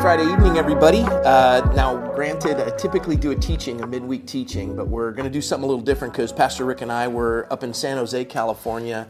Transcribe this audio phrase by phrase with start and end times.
[0.00, 1.02] Friday evening, everybody.
[1.02, 5.30] Uh, now, granted, I typically do a teaching, a midweek teaching, but we're going to
[5.30, 8.24] do something a little different because Pastor Rick and I were up in San Jose,
[8.24, 9.08] California.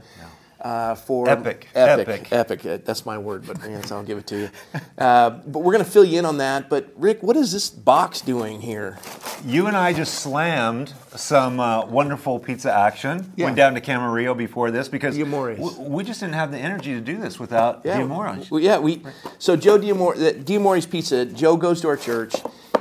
[0.60, 1.68] Uh, for Epic.
[1.74, 2.32] epic, Epic.
[2.32, 2.66] epic.
[2.66, 4.50] Uh, That's my word, but yes, I'll give it to you.
[4.98, 6.68] Uh, but we're going to fill you in on that.
[6.68, 8.98] But Rick, what is this box doing here?
[9.46, 13.32] You and I just slammed some uh, wonderful pizza action.
[13.36, 13.46] Yeah.
[13.46, 17.00] Went down to Camarillo before this because w- we just didn't have the energy to
[17.00, 18.50] do this without Diamore's.
[18.50, 19.02] Well, yeah, we.
[19.38, 21.24] So Joe Diamore, Diamore's Pizza.
[21.24, 22.34] Joe goes to our church.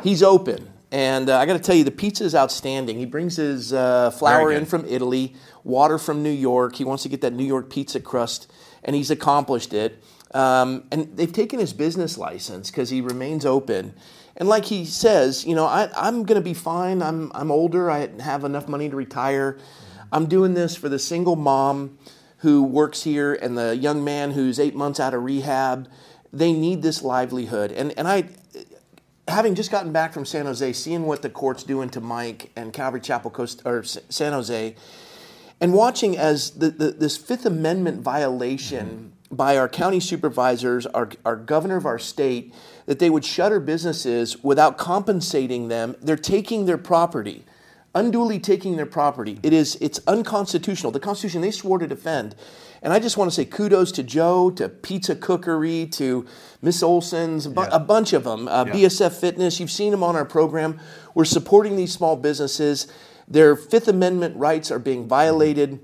[0.04, 2.98] He's open, and uh, I got to tell you, the pizza is outstanding.
[2.98, 5.36] He brings his uh, flour in from Italy,
[5.70, 6.76] water from New York.
[6.76, 8.52] He wants to get that New York pizza crust,
[8.84, 10.04] and he's accomplished it.
[10.34, 13.94] Um, and they've taken his business license because he remains open.
[14.38, 17.02] And like he says, you know, I, I'm going to be fine.
[17.02, 17.90] I'm, I'm older.
[17.90, 19.58] I have enough money to retire.
[20.12, 21.98] I'm doing this for the single mom
[22.38, 25.90] who works here and the young man who's eight months out of rehab.
[26.32, 27.72] They need this livelihood.
[27.72, 28.30] And, and I,
[29.28, 32.72] having just gotten back from San Jose, seeing what the court's doing to Mike and
[32.72, 34.76] Calvary Chapel Coast or San Jose,
[35.62, 41.36] and watching as the, the, this Fifth Amendment violation by our county supervisors, our, our
[41.36, 42.54] governor of our state,
[42.86, 45.96] that they would shutter businesses without compensating them.
[46.02, 47.44] They're taking their property,
[47.94, 49.38] unduly taking their property.
[49.44, 50.92] It is it's unconstitutional.
[50.92, 52.36] The Constitution they swore to defend.
[52.82, 56.26] And I just want to say kudos to Joe, to Pizza Cookery, to
[56.62, 57.70] Miss Olson's, a, bu- Yeah.
[57.74, 58.74] a bunch of them, uh, Yeah.
[58.74, 59.60] BSF Fitness.
[59.60, 60.80] You've seen them on our program.
[61.14, 62.88] We're supporting these small businesses.
[63.30, 65.80] Their Fifth Amendment rights are being violated.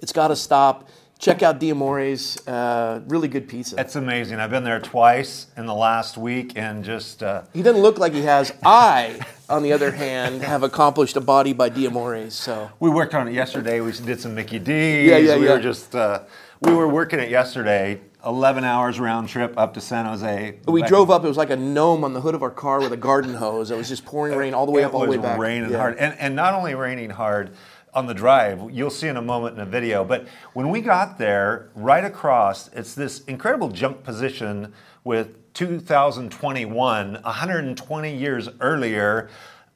[0.00, 0.88] It's got to stop.
[1.18, 2.44] Check out Diamore's.
[2.48, 3.76] Uh, really good pizza.
[3.78, 4.40] It's amazing.
[4.40, 7.22] I've been there twice in the last week and just.
[7.22, 8.52] Uh, He doesn't look like he has.
[8.64, 12.34] I, on the other hand, have accomplished a body by Diamore's.
[12.34, 13.80] So we worked on it yesterday.
[13.80, 15.08] We did some Mickey D's.
[15.08, 15.52] Yeah, yeah, we yeah.
[15.52, 15.94] were just.
[15.94, 16.24] Uh,
[16.60, 18.00] we were working it yesterday.
[18.24, 20.58] 11 hours round trip up to San Jose.
[20.66, 21.24] we Back drove up.
[21.24, 23.70] It was like a gnome on the hood of our car with a garden hose.
[23.70, 25.38] It was just pouring rain all the way it up, all the was way back.
[25.38, 25.78] raining Yeah.
[25.78, 27.54] hard, and and not only raining hard
[27.94, 28.70] on the drive.
[28.70, 30.04] You'll see in a moment in a video.
[30.04, 34.72] But when we got there, right across, it's this incredible jump position
[35.04, 39.28] with 2021, 120 years earlier.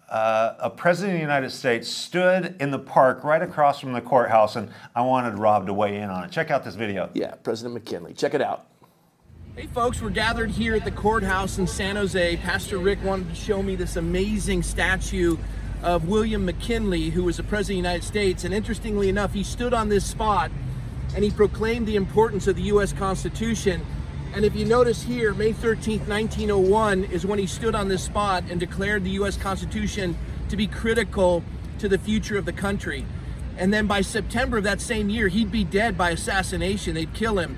[0.09, 4.01] Uh, a president of the United States stood in the park right across from the
[4.01, 6.31] courthouse, and I wanted Rob to weigh in on it.
[6.31, 7.11] Check out this video.
[7.13, 8.15] Yeah, President McKinley.
[8.15, 8.67] Check it out.
[9.57, 12.37] Hey, folks, we're gathered here at the courthouse in San Jose.
[12.37, 15.37] Pastor Rick wanted to show me this amazing statue
[15.83, 18.45] of William McKinley, who was the President of the United States.
[18.45, 20.53] And interestingly enough, he stood on this spot
[21.15, 22.93] and he proclaimed the importance of the U.S.
[22.93, 23.85] Constitution.
[24.37, 28.45] And if you notice here, May 13th, 1901 is when he stood on this spot
[28.51, 29.39] and declared the U.S.
[29.39, 30.15] Constitution
[30.51, 31.43] to be critical
[31.79, 33.07] to the future of the country.
[33.57, 36.93] And then by September of that same year, he'd be dead by assassination.
[36.93, 37.57] They'd kill him.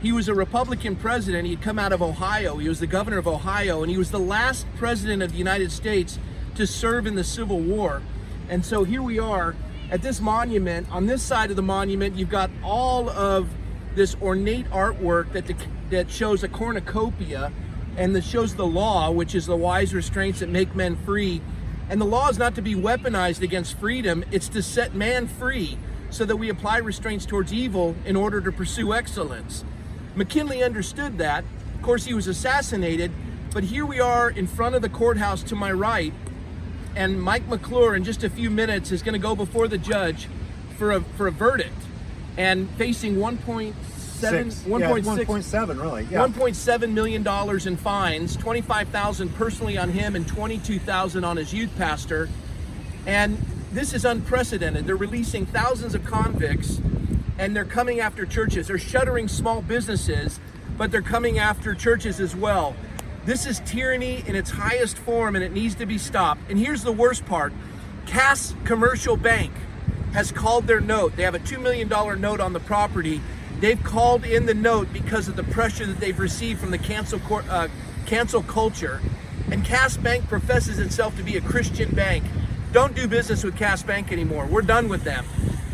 [0.00, 1.48] He was a Republican president.
[1.48, 2.58] He'd come out of Ohio.
[2.58, 5.72] He was the governor of Ohio, and he was the last president of the United
[5.72, 6.20] States
[6.54, 8.02] to serve in the Civil War.
[8.48, 9.56] And so here we are
[9.90, 10.88] at this monument.
[10.92, 13.48] On this side of the monument, you've got all of
[13.94, 15.46] this ornate artwork that
[15.90, 17.52] that shows a cornucopia
[17.96, 21.42] and that shows the law, which is the wise restraints that make men free.
[21.88, 25.76] And the law is not to be weaponized against freedom, it's to set man free
[26.08, 29.64] so that we apply restraints towards evil in order to pursue excellence.
[30.14, 31.44] McKinley understood that.
[31.74, 33.10] Of course, he was assassinated,
[33.52, 36.12] but here we are in front of the courthouse to my right,
[36.94, 40.28] and Mike McClure in just a few minutes is going to go before the judge
[40.76, 41.72] for a for a verdict
[42.36, 43.74] and facing 1.7
[44.20, 44.66] Six.
[44.66, 46.06] Yeah, 1.7, really.
[46.10, 46.26] Yeah.
[46.26, 52.28] 1.7 million dollars in fines, 25,000 personally on him and 22,000 on his youth pastor.
[53.06, 53.38] And
[53.72, 54.86] this is unprecedented.
[54.86, 56.80] They're releasing thousands of convicts
[57.38, 58.66] and they're coming after churches.
[58.66, 60.38] They're shuttering small businesses,
[60.76, 62.76] but they're coming after churches as well.
[63.24, 66.42] This is tyranny in its highest form and it needs to be stopped.
[66.50, 67.52] And here's the worst part.
[68.06, 69.52] Cass Commercial Bank
[70.12, 71.16] has called their note.
[71.16, 73.20] They have a $2 million note on the property.
[73.60, 77.20] They've called in the note because of the pressure that they've received from the cancel,
[77.48, 77.68] uh,
[78.06, 79.00] cancel culture.
[79.50, 82.24] And Cass Bank professes itself to be a Christian bank.
[82.72, 84.46] Don't do business with Cass Bank anymore.
[84.46, 85.26] We're done with them.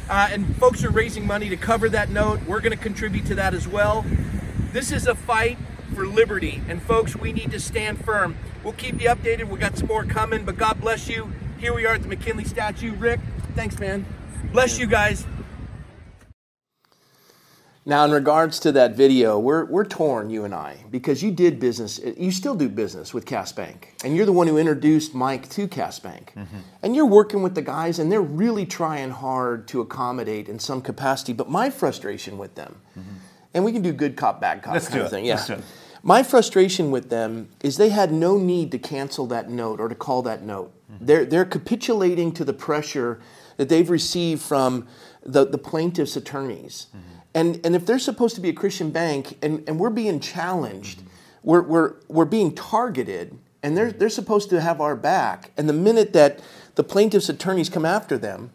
[0.08, 2.42] Uh, and folks are raising money to cover that note.
[2.44, 4.04] We're going to contribute to that as well.
[4.72, 5.58] This is a fight
[5.94, 6.62] for liberty.
[6.68, 8.36] And folks, we need to stand firm.
[8.62, 9.48] We'll keep you updated.
[9.48, 11.32] We got some more coming, but God bless you.
[11.58, 12.94] Here we are at the McKinley statue.
[12.94, 13.20] Rick,
[13.54, 14.04] thanks, man.
[14.52, 15.26] Bless you guys.
[17.88, 21.60] Now, in regards to that video, we're, we're torn, you and I, because you did
[21.60, 23.94] business, you still do business with Cass Bank.
[24.02, 26.32] And you're the one who introduced Mike to Cass Bank.
[26.36, 26.56] Mm-hmm.
[26.82, 30.82] And you're working with the guys, and they're really trying hard to accommodate in some
[30.82, 31.32] capacity.
[31.32, 33.18] But my frustration with them, mm-hmm.
[33.54, 35.10] and we can do good cop, bad cop Let's kind do of it.
[35.10, 35.24] thing.
[35.24, 35.34] Yeah.
[35.34, 35.64] Let's do it.
[36.02, 39.94] My frustration with them is they had no need to cancel that note or to
[39.94, 40.72] call that note.
[40.92, 41.06] Mm-hmm.
[41.06, 43.20] They're, they're capitulating to the pressure
[43.56, 44.86] that they've received from
[45.22, 46.86] the, the plaintiff's attorneys.
[46.88, 47.18] Mm-hmm.
[47.34, 51.02] And, and if they're supposed to be a Christian bank and, and we're being challenged,
[51.42, 55.52] we're, we're, we're being targeted, and they're, they're supposed to have our back.
[55.56, 56.40] And the minute that
[56.74, 58.50] the plaintiff's attorneys come after them,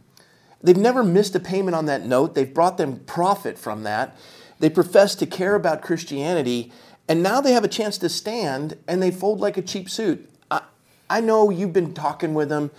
[0.62, 2.36] they've never missed a payment on that note.
[2.36, 4.16] They've brought them profit from that.
[4.60, 6.72] They profess to care about Christianity,
[7.08, 10.30] and now they have a chance to stand and they fold like a cheap suit.
[10.50, 10.62] I,
[11.10, 12.72] I know you've been talking with them,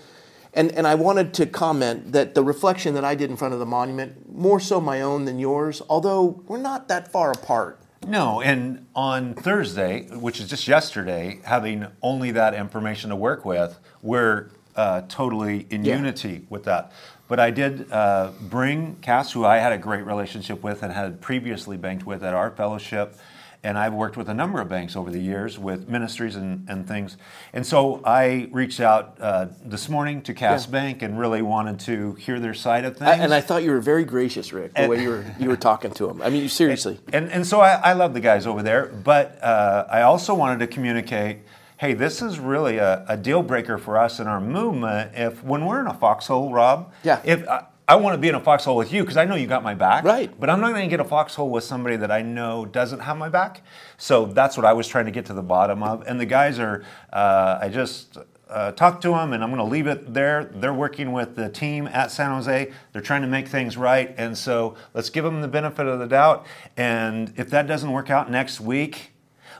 [0.54, 3.60] and, and I wanted to comment that the reflection that I did in front of
[3.60, 7.78] the monument, more so my own than yours, although we're not that far apart.
[8.06, 13.78] No, and on Thursday, which is just yesterday, having only that information to work with,
[14.02, 15.96] we're uh, totally in Yeah.
[15.96, 16.92] unity with that.
[17.28, 21.20] But I did uh, bring Cass, who I had a great relationship with and had
[21.20, 23.16] previously banked with at our fellowship.
[23.64, 26.86] And I've worked with a number of banks over the years with ministries and, and
[26.86, 27.16] things.
[27.52, 30.72] And so I reached out uh, this morning to Cass Yeah.
[30.72, 33.08] Bank and really wanted to hear their side of things.
[33.10, 35.56] I, and I thought you were very gracious, Rick, the way you were you were
[35.56, 36.20] talking to them.
[36.22, 36.98] I mean, seriously.
[37.12, 40.58] And, and so I, I love the guys over there, but uh, I also wanted
[40.60, 41.38] to communicate
[41.76, 45.10] hey, this is really a, a deal breaker for us in our movement.
[45.16, 47.20] If when we're in a foxhole, Rob, Yeah.
[47.24, 49.46] if I, I want to be in a foxhole with you because I know you
[49.46, 50.32] got my back, Right.
[50.38, 53.16] But I'm not going to get a foxhole with somebody that I know doesn't have
[53.16, 53.62] my back.
[53.98, 56.02] So that's what I was trying to get to the bottom of.
[56.06, 58.18] And the guys are, uh, I just.
[58.48, 60.44] Uh, talked to them, and I'm going to leave it there.
[60.44, 62.70] They're working with the team at San Jose.
[62.92, 66.06] They're trying to make things right, and so let's give them the benefit of the
[66.06, 66.44] doubt.
[66.76, 69.11] And if that doesn't work out next week,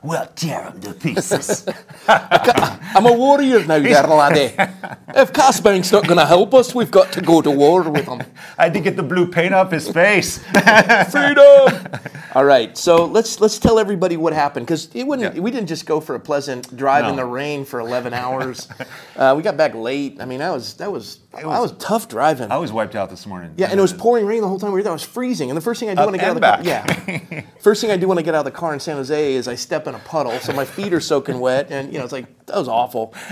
[0.03, 1.67] we'll tear him to pieces.
[2.09, 4.55] I'm a warrior now, there, laddie.
[5.15, 8.07] If Cass Bank's not going to help us, we've got to go to war with
[8.07, 8.23] him.
[8.59, 10.39] I had to get the blue paint off his face.
[11.11, 11.89] Freedom!
[12.35, 15.35] All right, so let's let's tell everybody what happened because it wouldn't.
[15.35, 15.41] Yeah.
[15.41, 18.69] We didn't just go for a pleasant drive in the rain for 11 hours.
[19.17, 20.19] uh, we got back late.
[20.21, 22.51] I mean, that was that was that was tough driving.
[22.51, 23.55] I was wiped out this morning.
[23.57, 24.93] Yeah, and it was pouring rain the whole time we were there.
[24.93, 26.47] I was freezing, and the first thing I do when I get out of the
[26.47, 28.97] car, yeah, first thing I do when I get out of the car in San
[28.97, 31.99] Jose is I step in a puddle, so my feet are soaking wet, and you
[31.99, 33.15] know it's like that was awful.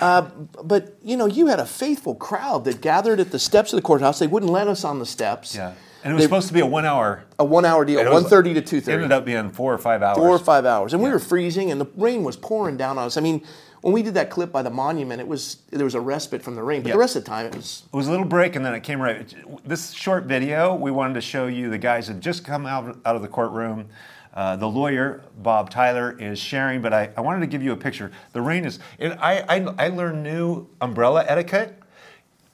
[0.00, 0.22] Uh,
[0.64, 3.82] but you know, you had a faithful crowd that gathered at the steps of the
[3.82, 4.18] courthouse.
[4.18, 5.54] They wouldn't let us on the steps.
[5.54, 7.24] Yeah, and it was They- supposed to be a one-hour.
[7.38, 8.92] A one-hour deal, and one thirty to two thirty.
[8.92, 10.16] It ended up being four or five hours.
[10.18, 13.06] four or five hours, and we were freezing, and the rain was pouring down on
[13.06, 13.16] us.
[13.16, 13.42] I mean,
[13.82, 16.54] when we did that clip by the monument, it was there was a respite from
[16.54, 16.94] the rain, but Yeah.
[16.94, 18.82] the rest of the time it was It was a little break, and then it
[18.82, 19.34] came right.
[19.64, 23.16] This short video, we wanted to show you the guys had just come out, out
[23.16, 23.86] of the courtroom.
[24.32, 27.76] Uh, the lawyer, Bob Tyler, is sharing, but I, I wanted to give you a
[27.76, 28.12] picture.
[28.32, 31.76] The rain is, it, I, I, I learned new umbrella etiquette.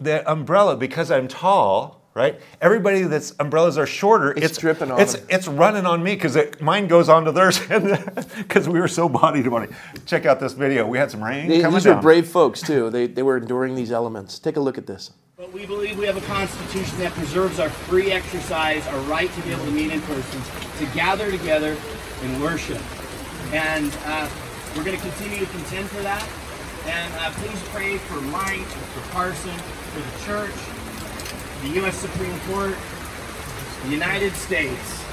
[0.00, 2.40] The umbrella, because I'm tall, right?
[2.62, 4.32] Everybody that's umbrellas are shorter.
[4.34, 5.26] It's dripping on it's, them.
[5.28, 7.60] It's running on me because mine goes onto theirs
[8.38, 9.70] because we were so body to body.
[10.06, 10.86] Check out this video.
[10.86, 11.96] We had some rain they, coming these down.
[11.96, 12.88] were brave folks too.
[12.88, 14.38] They they were enduring these elements.
[14.38, 15.12] Take a look at this.
[15.36, 19.40] But we believe we have a constitution that preserves our free exercise, our right to
[19.42, 20.40] be able to meet in person,
[20.78, 21.76] to gather together
[22.22, 22.80] and worship.
[23.52, 24.30] And uh,
[24.74, 26.26] we're going to continue to contend for that.
[26.86, 30.75] And uh, please pray for Mike, for Carson, for the church,
[31.62, 31.96] the U.S.
[31.96, 32.76] Supreme Court,
[33.84, 35.04] the United States,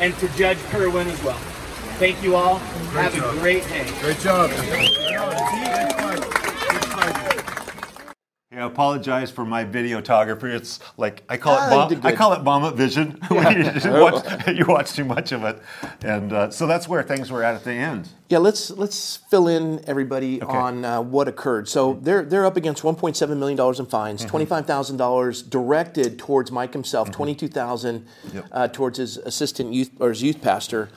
[0.00, 1.38] and to Judge Kerwin as well.
[1.98, 2.58] Thank you all.
[2.58, 3.88] have a great day.
[4.00, 4.50] Great job.
[8.54, 10.54] Yeah, I apologize for my videography.
[10.54, 14.64] It's like I call Ah, it bomb, I call it vomit vision you, watch, you
[14.66, 15.60] watch too much of it,
[16.02, 18.08] and uh, so that's where things were at at the end.
[18.28, 21.68] Yeah, let's let's fill in everybody on uh, what occurred.
[21.68, 24.30] So they're they're up against 1.7 million dollars in fines, Mm-hmm.
[24.30, 28.46] 25 thousand dollars directed towards Mike himself, 22 thousand Yep.
[28.52, 30.90] uh, towards his assistant youth or his youth pastor.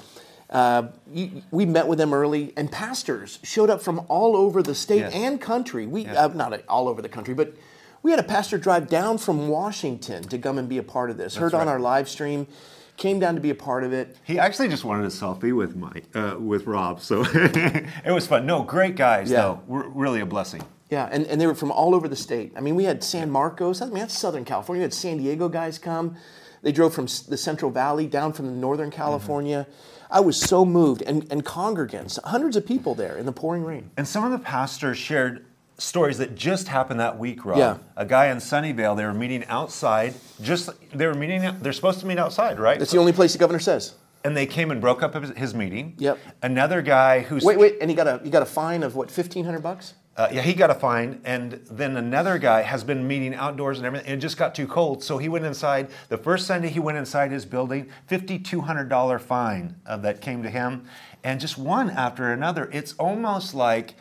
[0.50, 4.74] Uh, you, we met with them early, and pastors showed up from all over the
[4.76, 5.14] state Yes.
[5.14, 5.86] and country.
[5.86, 7.54] We uh, not all over the country, but
[8.02, 11.18] we had a pastor drive down from Washington to come and be a part of
[11.18, 11.36] this.
[11.36, 12.48] Heard on our live stream,
[12.96, 14.16] came down to be a part of it.
[14.24, 18.46] He actually just wanted a selfie with Mike, uh, with Rob, so it was fun.
[18.46, 19.42] No, great guys Yeah.
[19.42, 19.62] though.
[19.68, 20.64] We're really a blessing.
[20.90, 22.54] Yeah, and, and they were from all over the state.
[22.56, 23.82] I mean, we had San Marcos.
[23.82, 24.80] I mean, that's Southern California.
[24.80, 26.16] We had San Diego guys come.
[26.62, 29.68] They drove from the Central Valley down from Northern California.
[30.10, 31.02] I was so moved.
[31.02, 33.92] And, and congregants, hundreds of people there in the pouring rain.
[33.98, 35.46] And some of the pastors shared
[35.78, 37.58] stories that just happened that week, Rob.
[37.58, 37.78] Yeah.
[37.96, 40.16] A guy in Sunnyvale, they were meeting outside.
[40.42, 41.42] Just they were meeting.
[41.62, 42.80] They're supposed to meet outside, right?
[42.80, 43.94] That's the only place the governor says.
[44.24, 45.94] and they came and broke up his, his meeting.
[46.00, 46.18] Yep.
[46.42, 49.12] Another guy who's Wait, wait, and he got a he got a fine of what,
[49.12, 49.94] fifteen hundred bucks?
[50.18, 53.86] Uh, yeah, he got a fine, and then another guy has been meeting outdoors and
[53.86, 55.90] everything, and it just got too cold, so he went inside.
[56.10, 60.42] The first Sunday he went inside his building, fifty-two hundred dollar fine uh, that came
[60.42, 60.86] to him,
[61.24, 62.68] and just one after another.
[62.74, 63.94] It's almost like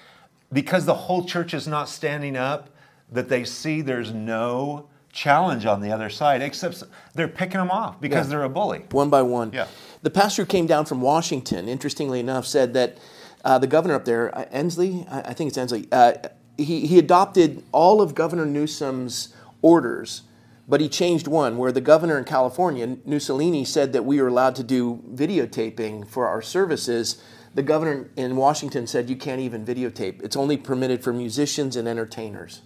[0.50, 2.70] because the whole church is not standing up,
[3.12, 6.82] that they see there's no challenge on the other side, except
[7.14, 8.30] they're picking them off because Yeah.
[8.30, 8.84] they're a bully.
[8.90, 9.50] one by one.
[9.52, 9.66] Yeah.
[10.02, 12.96] The pastor who came down from Washington, interestingly enough, said that
[13.46, 16.14] uh, the governor up there, uh, Inslee, I, I think it's Inslee, uh,
[16.58, 20.22] he, he adopted all of Governor Newsom's orders,
[20.66, 24.56] but he changed one where the governor in California, Mussolini, said that we were allowed
[24.56, 27.22] to do videotaping for our services.
[27.54, 30.24] The governor in Washington said you can't even videotape.
[30.24, 32.62] It's only permitted for musicians and entertainers.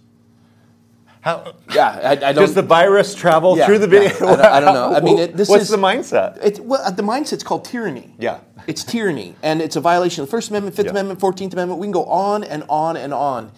[1.21, 2.35] How Yeah, I, I don't.
[2.35, 4.09] does the virus travel Yeah, through the video?
[4.09, 4.93] yeah, I don't- I don't know.
[4.95, 6.43] I mean, it- this what's is- the mindset?
[6.43, 8.13] It, well, the mindset's called tyranny.
[8.19, 8.39] Yeah.
[8.67, 10.91] It's tyranny, and it's a violation of the First Amendment, Fifth Yeah.
[10.91, 11.79] Amendment, Fourteenth Amendment.
[11.79, 13.51] We can go on and on and on.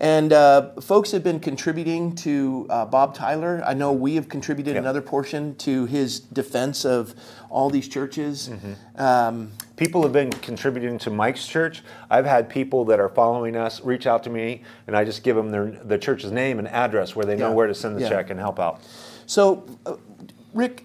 [0.00, 3.62] And uh, folks have been contributing to uh, Bob Tyler.
[3.66, 4.80] I know we have contributed Yeah.
[4.80, 7.14] another portion to his defense of
[7.50, 8.48] all these churches.
[8.48, 9.00] Mm-hmm.
[9.02, 11.82] Um, People have been contributing to Mike's church.
[12.10, 15.36] I've had people that are following us reach out to me, and I just give
[15.36, 18.10] them their, the church's name and address where they know where to send the Yeah.
[18.10, 18.80] check and help out.
[19.24, 19.96] So, uh,
[20.52, 20.84] Rick,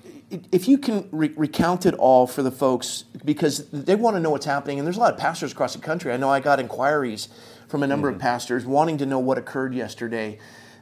[0.53, 4.29] if you can re- recount it all for the folks, because they want to know
[4.29, 6.13] what's happening, and there's a lot of pastors across the country.
[6.13, 7.27] I know I got inquiries
[7.67, 10.37] from a number of pastors wanting to know what occurred yesterday.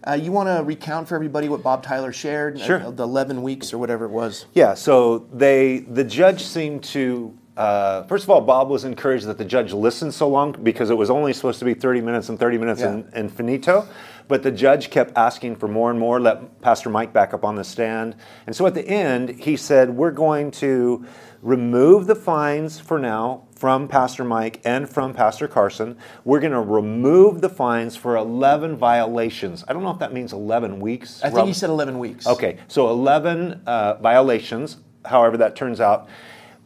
[0.06, 2.60] Uh, you want to recount for everybody what Bob Tyler shared?
[2.60, 2.82] Sure.
[2.86, 4.46] Uh, the 11 weeks or whatever it was.
[4.54, 9.38] Yeah, so they the judge seemed to uh, first of all, Bob was encouraged that
[9.38, 12.40] the judge listened so long because it was only supposed to be 30 minutes and
[12.40, 12.88] 30 minutes Yeah.
[12.94, 13.88] and, and finito.
[14.28, 17.56] But the judge kept asking for more and more, let Pastor Mike back up on
[17.56, 18.16] the stand.
[18.48, 21.06] And so at the end, he said, We're going to
[21.44, 25.96] remove the fines for now from Pastor Mike and from Pastor Carson.
[26.26, 29.64] We're going to remove the fines for 11 violations.
[29.70, 31.22] I don't know if that means 11 weeks.
[31.24, 32.28] I think Rob- he said 11 weeks.
[32.28, 36.10] Okay, so 11 uh, violations, however that turns out.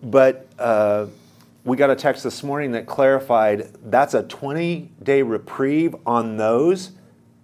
[0.01, 1.05] But uh,
[1.63, 6.93] we got a text this morning that clarified that's a 20 day reprieve on those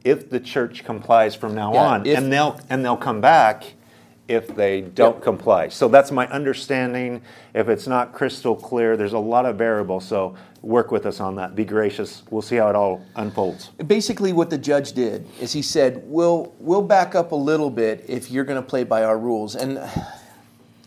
[0.03, 2.05] if the church complies from now Yeah, on.
[2.07, 3.75] if- and, they'll, and they'll come back
[4.27, 5.67] if they don't comply.
[5.67, 7.21] So that's my understanding.
[7.53, 10.05] If it's not crystal clear, there's a lot of variables.
[10.07, 11.55] So work with us on that.
[11.55, 12.23] Be gracious.
[12.29, 13.67] We'll see how it all unfolds.
[13.85, 18.05] Basically, what the judge did is he said, "We'll we'll back up a little bit
[18.07, 19.79] if you're going to play by our rules." And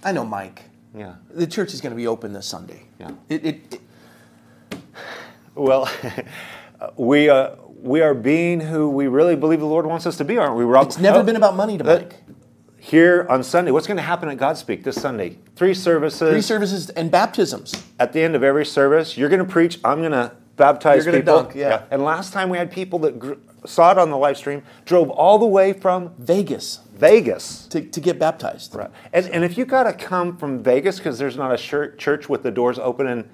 [0.02, 0.62] I know Mike.
[0.96, 1.16] Yeah.
[1.30, 2.84] The church is going to be open this Sunday.
[2.98, 3.10] Yeah.
[3.28, 3.80] It, it, it-
[5.54, 5.88] Well,
[6.96, 10.36] we uh, we are being who we really believe the Lord wants us to be,
[10.38, 10.86] aren't we, Rob?
[10.86, 12.16] it's never Oh, been about money to Mike.
[12.86, 15.38] Here on Sunday, what's going to happen at Godspeak this Sunday?
[15.56, 16.30] Three services.
[16.30, 17.74] Three services and baptisms.
[17.98, 19.80] At the end of every service, you're going to preach.
[19.82, 21.42] I'm going to baptize You're people.
[21.42, 21.82] dunk, yeah.
[21.90, 25.10] And last time we had people that gr- saw it on the live stream, drove
[25.10, 27.66] all the way from Vegas Vegas.
[27.66, 28.72] to, to get baptized.
[28.72, 28.90] Right.
[29.12, 32.44] And, and if you got to come from Vegas because there's not a church with
[32.44, 33.28] the doors open and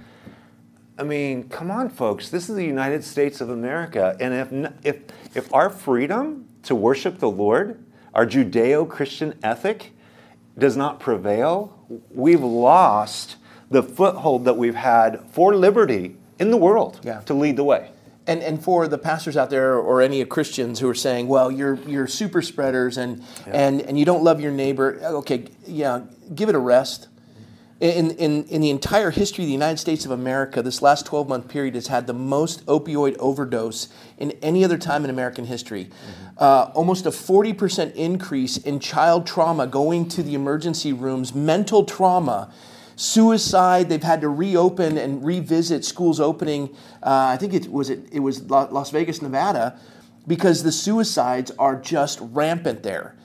[0.99, 2.31] I mean, come on, folks.
[2.31, 5.03] This is the United States of America, and if if
[5.35, 7.83] if our freedom to worship the Lord,
[8.15, 9.93] our Judeo-Christian ethic,
[10.59, 11.79] does not prevail,
[12.11, 13.37] we've lost
[13.71, 17.21] the foothold that we've had for liberty in the world Yeah.
[17.21, 17.91] to lead the way.
[18.27, 21.75] And, and for the pastors out there or any Christians who are saying, well, you're,
[21.89, 26.03] you're super spreaders and, and, and you don't love your neighbor, okay, yeah,
[26.35, 27.09] give it a rest.
[27.83, 31.29] In, in, in the entire history of the United States of America, this last 12
[31.29, 35.91] month period has had the most opioid overdose in any other time in American history.
[36.39, 42.53] Uh, almost a 40% increase in child trauma going to the emergency rooms, mental trauma
[42.95, 43.89] suicide.
[43.89, 46.69] They've had to reopen and revisit schools opening.
[47.03, 49.77] Uh, I think it was it, it was La- Las Vegas, Nevada,
[50.29, 53.17] because the suicides are just rampant there.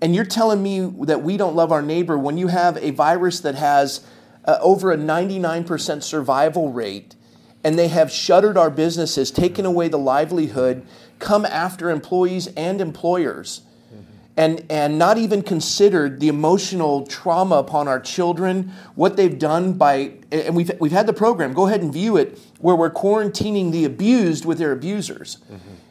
[0.00, 3.40] And you're telling me that we don't love our neighbor when you have a virus
[3.40, 4.04] that has
[4.44, 7.14] uh, over a 99% survival rate,
[7.62, 10.86] and they have shuttered our businesses, taken away the livelihood,
[11.18, 13.62] come after employees and employers
[14.36, 20.12] and and not even considered the emotional trauma upon our children, what they've done by
[20.32, 21.52] and we've we've had the program.
[21.52, 25.38] Go ahead and view it where we're quarantining the abused with their abusers.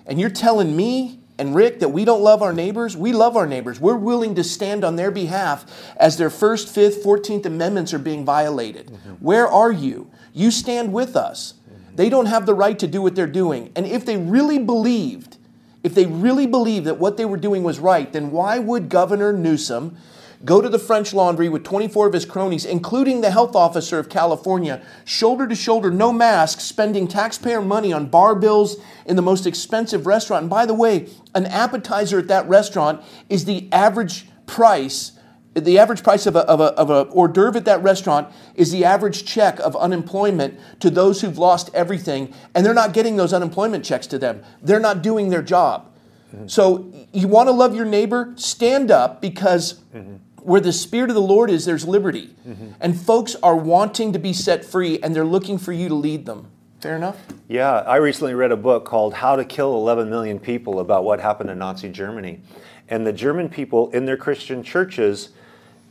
[0.06, 2.96] And you're telling me and Rick that we don't love our neighbors?
[2.96, 3.80] We love our neighbors.
[3.80, 5.66] We're willing to stand on their behalf
[5.98, 8.88] as their first, fifth, 14th amendments are being violated.
[8.88, 9.14] Mm-hmm.
[9.14, 10.12] Where are you?
[10.34, 11.54] You stand with us.
[11.54, 11.96] Mm-hmm.
[11.96, 13.72] They don't have the right to do what they're doing.
[13.76, 15.38] And if they really believed
[15.84, 19.34] if they really believed that what they were doing was right, then why would Governor
[19.34, 19.98] Newsom
[20.46, 24.10] go to the French Laundry with 24 of his cronies, including the health officer of
[24.10, 29.46] California, shoulder to shoulder, no mask, spending taxpayer money on bar bills in the most
[29.46, 30.44] expensive restaurant.
[30.44, 35.14] And by the way, an appetizer at that restaurant is the average price
[35.56, 38.72] the average price of a, of, a, of a hors d'oeuvre at that restaurant is
[38.72, 43.34] the average check of unemployment to those who've lost everything, and they're not getting those
[43.34, 44.42] unemployment checks to them.
[44.62, 45.92] They're not doing their job.
[46.34, 46.48] Mm-hmm.
[46.48, 48.34] So you want to love your neighbor?
[48.36, 50.16] Stand up because mm-hmm.
[50.44, 52.36] Where the Spirit of the Lord is, there's liberty.
[52.48, 52.72] Mm-hmm.
[52.80, 56.26] And folks are wanting to be set free, and they're looking for you to lead
[56.26, 56.52] them.
[56.82, 57.18] Fair enough?
[57.48, 61.22] Yeah, I recently read a book called How to Kill 11 Million People about what
[61.22, 62.42] happened in Nazi Germany.
[62.90, 65.30] And the German people in their Christian churches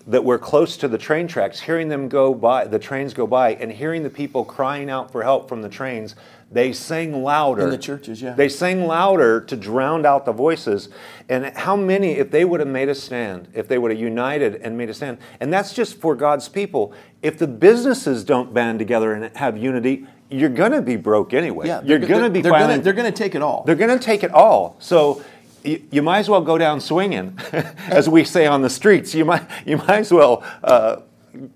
[0.07, 3.55] that were close to the train tracks, hearing them go by, the trains go by,
[3.55, 6.15] and hearing the people crying out for help from the trains,
[6.53, 7.63] they sang louder.
[7.63, 8.35] In the churches, yeah.
[8.35, 10.89] They sang louder to drown out the voices.
[11.29, 14.57] And how many, if they would have made a stand, if they would have united
[14.57, 16.93] and made a stand, and that's just for God's people.
[17.23, 21.67] If the businesses don't band together and have unity, you're going to be broke anyway.
[21.69, 23.65] Yeah, you're going to be they're going to take it all.
[23.65, 24.77] They're going to take it all.
[24.79, 25.23] So
[25.65, 29.15] you, you might as well go down swinging, as we say on the streets.
[29.15, 30.97] You might, you might as well uh,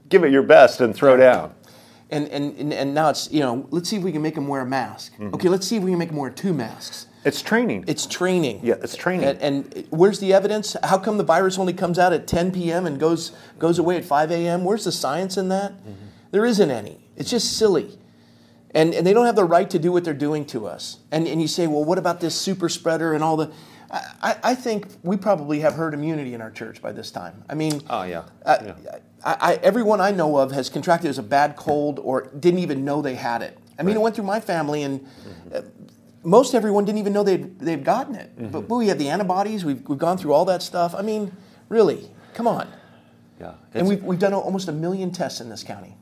[0.08, 1.52] give it your best and throw down.
[2.10, 4.60] And, and, and now it's, you know, let's see if we can make them wear
[4.60, 5.12] a mask.
[5.14, 5.34] Mm-hmm.
[5.34, 7.06] Okay, let's see if we can make them wear two masks.
[7.24, 7.84] It's training.
[7.88, 8.60] It's training.
[8.62, 9.26] Yeah, it's training.
[9.26, 10.76] And, and, where's the evidence?
[10.84, 12.86] How come the virus only comes out at 10 p.m.
[12.86, 14.62] and goes goes away at 5 a.m.?
[14.62, 15.72] Where's the science in that?
[15.72, 15.92] Mm-hmm.
[16.30, 17.00] There isn't any.
[17.16, 17.98] It's just silly.
[18.70, 20.98] And, and they don't have the right to do what they're doing to us.
[21.10, 23.50] And, and you say, well, what about this super spreader and all the.
[23.90, 27.44] I, I, think we probably have herd immunity in our church by this time.
[27.48, 28.74] I mean, oh yeah, yeah.
[29.26, 32.84] I, I, everyone I know of has contracted as a bad cold or didn't even
[32.84, 33.58] know they had it.
[33.76, 33.96] I mean, right.
[33.96, 35.56] it went through my family, and mm-hmm.
[35.56, 35.60] uh,
[36.22, 38.34] most everyone didn't even know they'd they've gotten it.
[38.38, 38.60] Mm-hmm.
[38.60, 39.64] But we have the antibodies.
[39.64, 40.94] We've we've gone through all that stuff.
[40.94, 41.32] I mean,
[41.68, 42.72] really, come on.
[43.40, 45.96] Yeah, and we've we've done almost a million tests in this county.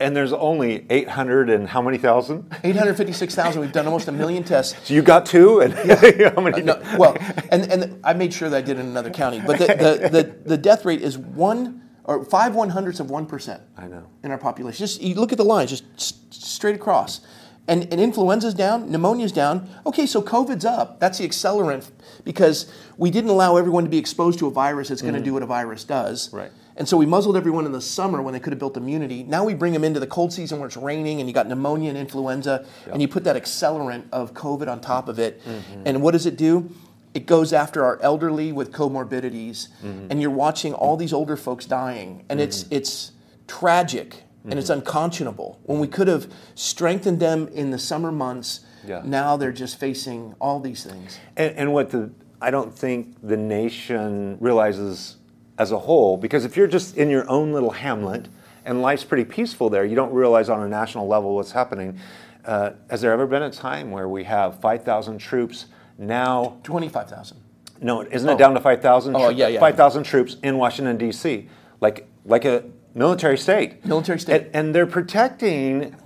[0.00, 2.52] And there's only 800 and how many thousand?
[2.64, 3.60] 856,000.
[3.60, 4.88] We've done almost a million tests.
[4.88, 5.60] So you got two?
[5.60, 6.30] And yeah.
[6.34, 6.62] how many?
[6.62, 7.16] Uh, no, well,
[7.52, 9.40] and, and I made sure that I did in another county.
[9.46, 13.60] But the, the, the, the death rate is one or five one hundredths of 1%.
[13.76, 14.04] I know.
[14.22, 14.78] In our population.
[14.78, 17.20] Just you look at the lines, just straight across.
[17.68, 19.68] And, and influenza's down, pneumonia's down.
[19.86, 20.98] Okay, so COVID's up.
[20.98, 21.88] That's the accelerant
[22.24, 25.24] because we didn't allow everyone to be exposed to a virus that's going to mm.
[25.24, 26.32] do what a virus does.
[26.32, 26.50] Right.
[26.76, 29.22] And so we muzzled everyone in the summer when they could have built immunity.
[29.22, 31.90] Now we bring them into the cold season where it's raining and you got pneumonia
[31.90, 32.94] and influenza, yep.
[32.94, 35.44] and you put that accelerant of COVID on top of it.
[35.44, 35.82] Mm-hmm.
[35.86, 36.70] And what does it do?
[37.14, 40.06] It goes after our elderly with comorbidities, mm-hmm.
[40.10, 42.48] and you're watching all these older folks dying, and mm-hmm.
[42.48, 43.12] it's it's
[43.46, 44.80] tragic and it's mm-hmm.
[44.80, 45.60] unconscionable.
[45.64, 49.02] When we could have strengthened them in the summer months, yeah.
[49.04, 51.18] now they're just facing all these things.
[51.36, 55.16] And, and what the I don't think the nation realizes
[55.58, 58.26] as a whole, because if you're just in your own little hamlet
[58.64, 61.98] and life's pretty peaceful there, you don't realize on a national level what's happening.
[62.44, 65.66] Uh, has there ever been a time where we have 5,000 troops
[65.98, 66.58] now?
[66.62, 67.38] 25,000.
[67.80, 68.38] No, isn't it oh.
[68.38, 69.16] down to 5,000?
[69.16, 69.60] Oh, yeah, yeah.
[69.60, 71.48] 5,000 troops in Washington, D.C.,
[71.80, 73.84] like, like a military state.
[73.84, 74.46] Military state.
[74.46, 75.96] And, and they're protecting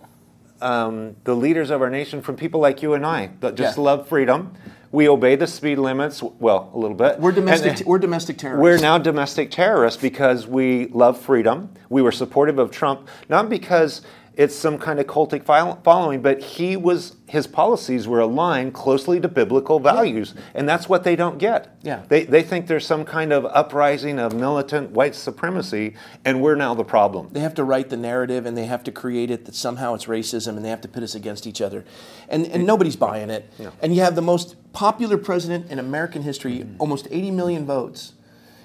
[0.62, 3.84] um, the leaders of our nation from people like you and I that just yeah.
[3.84, 4.56] love freedom
[4.96, 7.20] we obey the speed limits, well, a little bit.
[7.20, 8.62] We're domestic, and, we're domestic terrorists.
[8.62, 11.70] We're now domestic terrorists because we love freedom.
[11.90, 14.02] We were supportive of Trump, not because
[14.36, 15.44] it's some kind of cultic
[15.82, 20.42] following, but he was his policies were aligned closely to biblical values, yeah.
[20.54, 21.74] and that's what they don't get.
[21.82, 25.94] Yeah, they they think there's some kind of uprising of militant white supremacy,
[26.24, 27.30] and we're now the problem.
[27.32, 30.04] They have to write the narrative, and they have to create it that somehow it's
[30.04, 31.86] racism, and they have to pit us against each other,
[32.28, 33.50] and and nobody's buying it.
[33.58, 33.70] Yeah.
[33.80, 36.76] And you have the most popular president in American history, mm-hmm.
[36.78, 38.12] almost 80 million votes,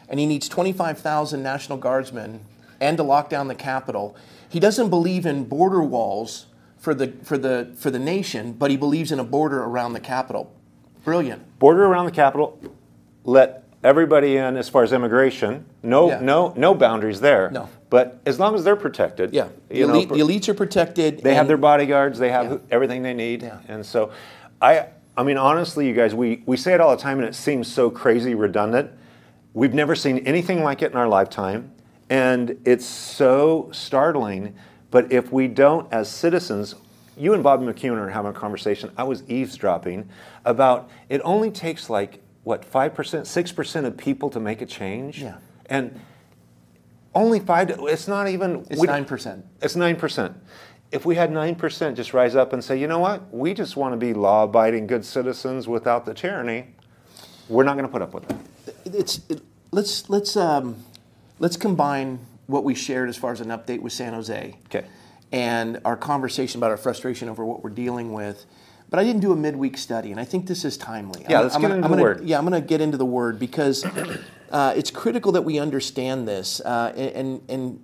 [0.09, 2.41] and he needs 25,000 National Guardsmen
[2.81, 4.17] and to lock down the Capitol
[4.51, 8.75] he doesn't believe in border walls for the, for, the, for the nation, but he
[8.75, 10.53] believes in a border around the capital.
[11.05, 11.57] Brilliant.
[11.57, 12.59] Border around the capital,
[13.23, 15.65] let everybody in as far as immigration.
[15.83, 16.19] No, yeah.
[16.19, 17.49] no, no boundaries there.
[17.49, 17.69] No.
[17.89, 19.33] But as long as they're protected.
[19.33, 19.47] Yeah.
[19.69, 21.21] The, elite, know, the elites are protected.
[21.23, 22.19] They have their bodyguards.
[22.19, 22.57] They have yeah.
[22.71, 23.43] everything they need.
[23.43, 23.59] Yeah.
[23.69, 24.11] And so,
[24.61, 27.35] I, I mean, honestly, you guys, we, we say it all the time, and it
[27.35, 28.91] seems so crazy redundant.
[29.53, 31.71] We've never seen anything like it in our lifetime.
[32.11, 34.53] And it's so startling.
[34.91, 36.75] But if we don't, as citizens,
[37.17, 38.91] you and Bob McCune are having a conversation.
[38.97, 40.09] I was eavesdropping
[40.43, 45.21] about it only takes like, what, 5%, 6% of people to make a change?
[45.21, 45.37] Yeah.
[45.67, 46.01] And
[47.15, 48.65] only five, it's not even.
[48.69, 49.43] It's 9%.
[49.61, 50.35] It's 9%.
[50.91, 53.93] If we had 9% just rise up and say, you know what, we just want
[53.93, 56.67] to be law abiding good citizens without the tyranny,
[57.47, 58.37] we're not going to put up with that.
[58.85, 60.83] It's, it, let's, let's, um,
[61.41, 64.55] let's combine what we shared as far as an update with San Jose.
[64.67, 64.85] Okay.
[65.31, 68.45] And our conversation about our frustration over what we're dealing with.
[68.91, 71.25] But I didn't do a midweek study, and I think this is timely.
[71.27, 72.27] Yeah, I'm- let's I'm get gonna- into I'm the gonna- word.
[72.27, 73.83] Yeah, I'm going to get into the word because
[74.51, 76.59] uh, it's critical that we understand this.
[76.59, 77.79] Uh, and, and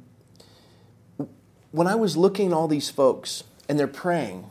[1.71, 4.45] when I was looking at all these folks and they're praying,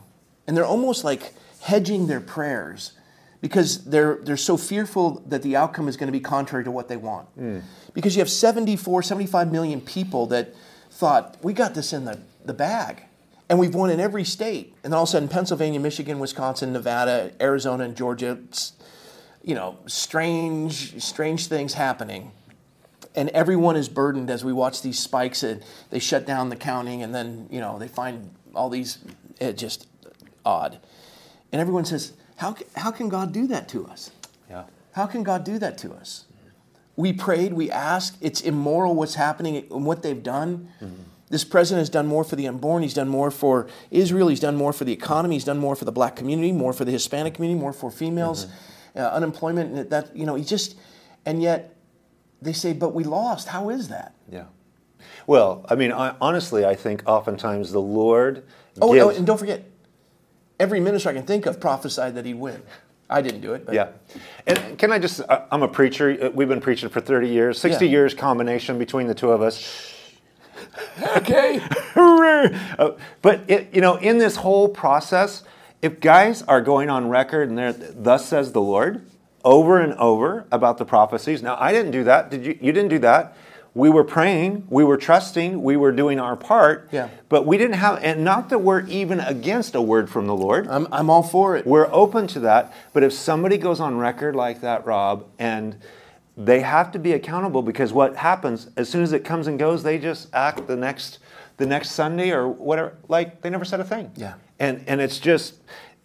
[0.47, 2.93] and they're almost like hedging their prayers
[3.41, 6.87] because they're, they're so fearful that the outcome is going to be contrary to what
[6.87, 7.27] they want.
[7.29, 7.59] Hmm.
[7.93, 10.53] Because you have 74, 75 million people that
[10.91, 13.03] thought, we got this in the, the bag.
[13.49, 14.73] And we've won in every state.
[14.83, 18.39] And then all of a sudden, Pennsylvania, Michigan, Wisconsin, Nevada, Arizona, and Georgia,
[19.41, 22.31] you know, strange, strange things happening
[23.17, 27.01] and everyone is burdened as we watch these spikes and they shut down the counting
[27.01, 28.99] and then you know they find all these
[29.41, 29.87] it just
[30.45, 30.79] odd
[31.51, 34.11] and everyone says how, how can god do that to us
[34.49, 34.63] Yeah.
[34.93, 36.25] how can god do that to us
[36.95, 40.69] we prayed we asked it's immoral what's happening and what they've done
[41.29, 44.55] this president has done more for the unborn he's done more for israel he's done
[44.55, 47.33] more for the economy he's done more for the black community more for the hispanic
[47.35, 48.47] community more for females
[48.95, 50.75] uh, unemployment and that you know he just
[51.25, 51.73] and yet
[52.41, 53.47] they say, but we lost.
[53.47, 54.13] How is that?
[54.31, 54.45] Yeah.
[55.25, 58.43] Well, I mean, I, honestly, I think oftentimes the Lord
[58.79, 59.05] Oh, gives.
[59.05, 59.63] oh, and don't forget,
[60.59, 62.61] every minister I can think of prophesied that he'd win.
[63.09, 63.89] I didn't do it, but yeah.
[64.45, 66.29] And can I just, I'm a preacher.
[66.33, 67.91] We've been preaching for 30 years, 60 Yeah.
[67.91, 69.93] years combination between the two of us.
[71.17, 71.61] okay.
[72.77, 72.91] Uh,
[73.23, 75.43] but it, you know, in this whole process,
[75.81, 79.05] if guys are going on record and they're thus says the Lord
[79.43, 81.41] over and over about the prophecies.
[81.41, 82.29] Now, I didn't do that.
[82.29, 82.57] Did you?
[82.61, 83.35] You didn't do that.
[83.73, 86.89] We were praying, we were trusting, we were doing our part.
[86.91, 87.09] Yeah.
[87.29, 90.67] But we didn't have, and not that we're even against a word from the Lord.
[90.67, 91.65] I'm, I'm all for it.
[91.67, 92.73] We're open to that.
[92.93, 95.77] But if somebody goes on record like that, Rob, and
[96.37, 99.83] they have to be accountable because what happens as soon as it comes and goes,
[99.83, 101.19] they just act the next
[101.57, 104.11] the next Sunday or whatever, like they never said a thing.
[104.15, 104.35] Yeah.
[104.59, 105.55] And and it's just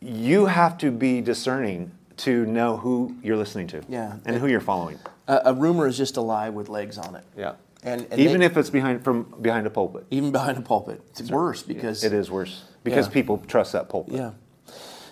[0.01, 3.83] you have to be discerning to know who you're listening to.
[3.89, 4.17] Yeah.
[4.25, 4.99] And who you're following.
[5.29, 7.25] A, a rumor is just a lie with legs on it.
[7.37, 7.55] Yeah.
[7.83, 10.07] And, and Even they- if it's behind from behind a pulpit.
[10.11, 12.65] even behind a pulpit, it's worse because It is worse.
[12.85, 13.13] Because Yeah.
[13.13, 14.15] people trust that pulpit.
[14.15, 14.31] Yeah.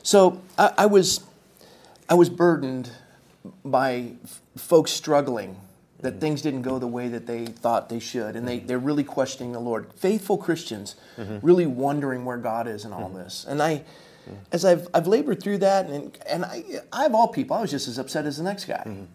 [0.02, 1.20] So I, I was,
[2.08, 2.90] I was burdened
[3.64, 5.56] by f- folks struggling
[6.00, 6.20] that mm-hmm.
[6.20, 8.66] things didn't go the way that they thought they should, and they mm-hmm.
[8.66, 9.92] they're really questioning the Lord.
[9.94, 11.38] Faithful Christians, mm-hmm.
[11.42, 13.44] really wondering where God is in all this.
[13.48, 13.82] And I,
[14.52, 17.70] as I've I've labored through that, and and I I of all people, I was
[17.70, 19.06] just as upset as the next guy.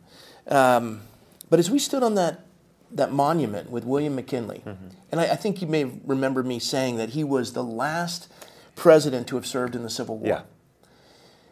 [0.47, 1.01] Um,
[1.49, 2.41] but as we stood on that
[2.91, 4.87] that monument with William McKinley, mm-hmm.
[5.11, 8.31] and I, I think you may remember me saying that he was the last
[8.75, 10.27] president to have served in the Civil War.
[10.27, 10.41] Yeah.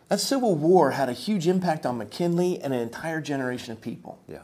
[0.09, 4.19] That Civil War had a huge impact on McKinley and an entire generation of people
[4.27, 4.43] Yeah.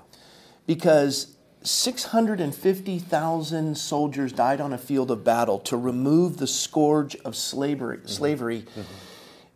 [0.66, 7.98] because 650,000 soldiers died on a field of battle to remove the scourge of slavery.
[7.98, 8.08] Mm-hmm.
[8.08, 8.62] slavery.
[8.62, 8.82] Mm-hmm.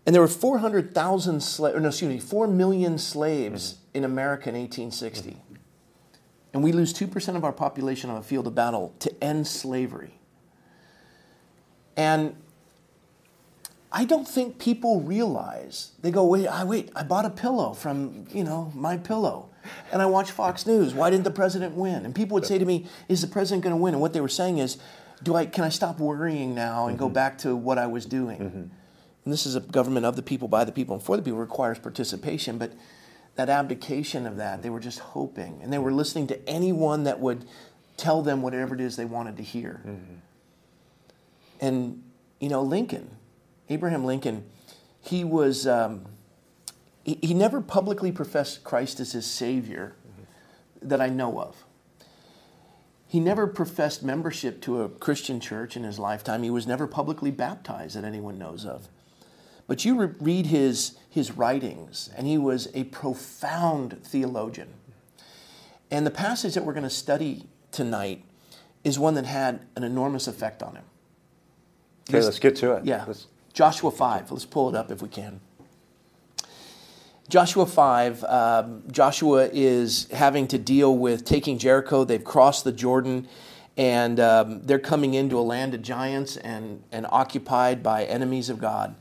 [0.05, 5.37] And there were 400,000 slaves, no, excuse me, 4 million slaves in America in 1860.
[6.53, 10.19] And we lose 2% of our population on a field of battle to end slavery.
[11.97, 12.35] And
[13.91, 15.91] I don't think people realize.
[16.01, 19.47] They go, wait, I wait, I bought a pillow from, you know, MyPillow.
[19.91, 20.93] And I watch Fox News.
[20.93, 22.05] Why didn't the president win?
[22.05, 23.93] And people would say to me, is the president going to win?
[23.93, 24.77] And what they were saying is,
[25.21, 27.13] do I can I stop worrying now and go mm-hmm.
[27.13, 28.39] back to what I was doing?
[28.39, 28.57] Mm-hmm.
[29.25, 31.39] And this is a government of the people, by the people, and for the people
[31.39, 32.73] requires participation, but
[33.35, 35.59] that abdication of that, they were just hoping.
[35.61, 37.45] And they were listening to anyone that would
[37.97, 39.81] tell them whatever it is they wanted to hear.
[41.59, 42.03] And,
[42.39, 43.17] you know, Lincoln,
[43.69, 44.45] Abraham Lincoln,
[45.01, 46.05] he was, um,
[47.03, 49.95] he, he never publicly professed Christ as his Savior
[50.81, 51.63] that I know of.
[53.07, 56.41] He never professed membership to a Christian church in his lifetime.
[56.43, 58.89] He was never publicly baptized that anyone knows of.
[59.67, 64.73] But you re- read his, his writings, and he was a profound theologian.
[65.89, 68.23] And the passage that we're going to study tonight
[68.83, 70.83] is one that had an enormous effect on him.
[72.09, 72.85] Okay, let's get to it.
[72.85, 73.05] Yeah.
[73.07, 74.31] Let's- Joshua 5.
[74.31, 75.39] Let's pull it up if we can.
[77.29, 82.03] Joshua 5, um, Joshua is having to deal with taking Jericho.
[82.03, 83.27] They've crossed the Jordan
[83.77, 88.59] and um, they're coming into a land of giants and, and occupied by enemies of
[88.59, 88.95] God.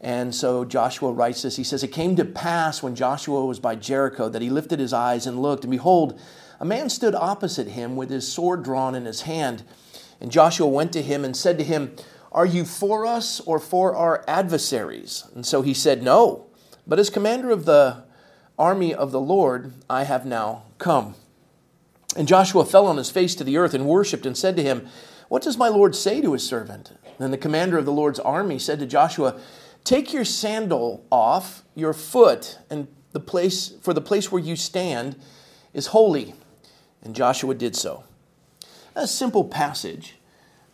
[0.00, 1.56] And so Joshua writes this.
[1.56, 4.92] He says, It came to pass when Joshua was by Jericho that he lifted his
[4.92, 6.18] eyes and looked, and behold,
[6.58, 9.62] a man stood opposite him with his sword drawn in his hand.
[10.20, 11.96] And Joshua went to him and said to him,
[12.32, 15.24] Are you for us or for our adversaries?
[15.34, 16.46] And so he said, No,
[16.86, 18.04] but as commander of the
[18.58, 21.14] army of the Lord, I have now come.
[22.16, 24.86] And Joshua fell on his face to the earth and worshipped and said to him,
[25.28, 26.92] What does my Lord say to his servant?
[27.18, 29.38] Then the commander of the Lord's army said to Joshua,
[29.84, 35.16] Take your sandal off your foot, and the place for the place where you stand
[35.74, 36.34] is holy.
[37.02, 38.04] And Joshua did so.
[38.94, 40.16] A simple passage,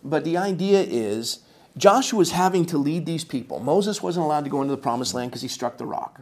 [0.03, 1.41] but the idea is
[1.77, 3.61] Joshua is having to lead these people.
[3.61, 6.21] Moses wasn't allowed to go into the promised land because he struck the rock.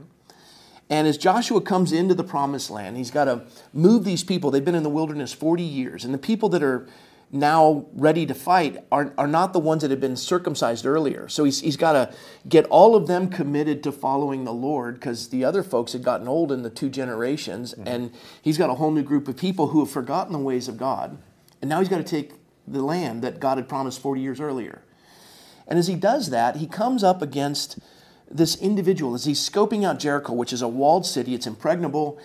[0.90, 4.51] And as Joshua comes into the promised land, he's got to move these people.
[4.51, 6.05] They've been in the wilderness 40 years.
[6.05, 6.87] And the people that are
[7.35, 11.29] now ready to fight are, are not the ones that have been circumcised earlier.
[11.29, 12.14] So he's, he's got to
[12.49, 16.29] get all of them committed to following the Lord because the other folks had gotten
[16.29, 17.75] old in the two generations.
[17.75, 17.88] Mm-hmm.
[17.88, 20.77] And he's got a whole new group of people who have forgotten the ways of
[20.77, 21.18] God.
[21.61, 22.33] And now he's got to take
[22.66, 24.83] the land that God had promised 40 years earlier.
[25.66, 27.79] And as he does that, he comes up against
[28.31, 32.18] this individual as he's scoping out Jericho, which is a walled city, it's impregnable.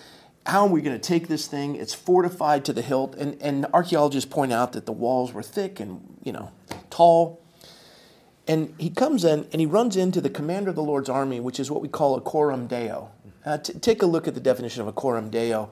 [0.45, 1.75] How are we going to take this thing?
[1.75, 3.15] It's fortified to the hilt.
[3.15, 6.51] And, and archaeologists point out that the walls were thick and, you know,
[6.89, 7.41] tall.
[8.47, 11.59] And he comes in and he runs into the commander of the Lord's army, which
[11.59, 13.11] is what we call a coram deo.
[13.45, 15.69] Uh, t- take a look at the definition of a coram deo.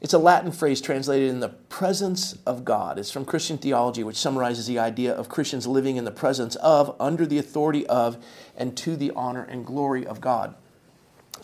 [0.00, 2.98] It's a Latin phrase translated in the presence of God.
[2.98, 6.94] It's from Christian theology, which summarizes the idea of Christians living in the presence of,
[7.00, 8.22] under the authority of,
[8.56, 10.54] and to the honor and glory of God.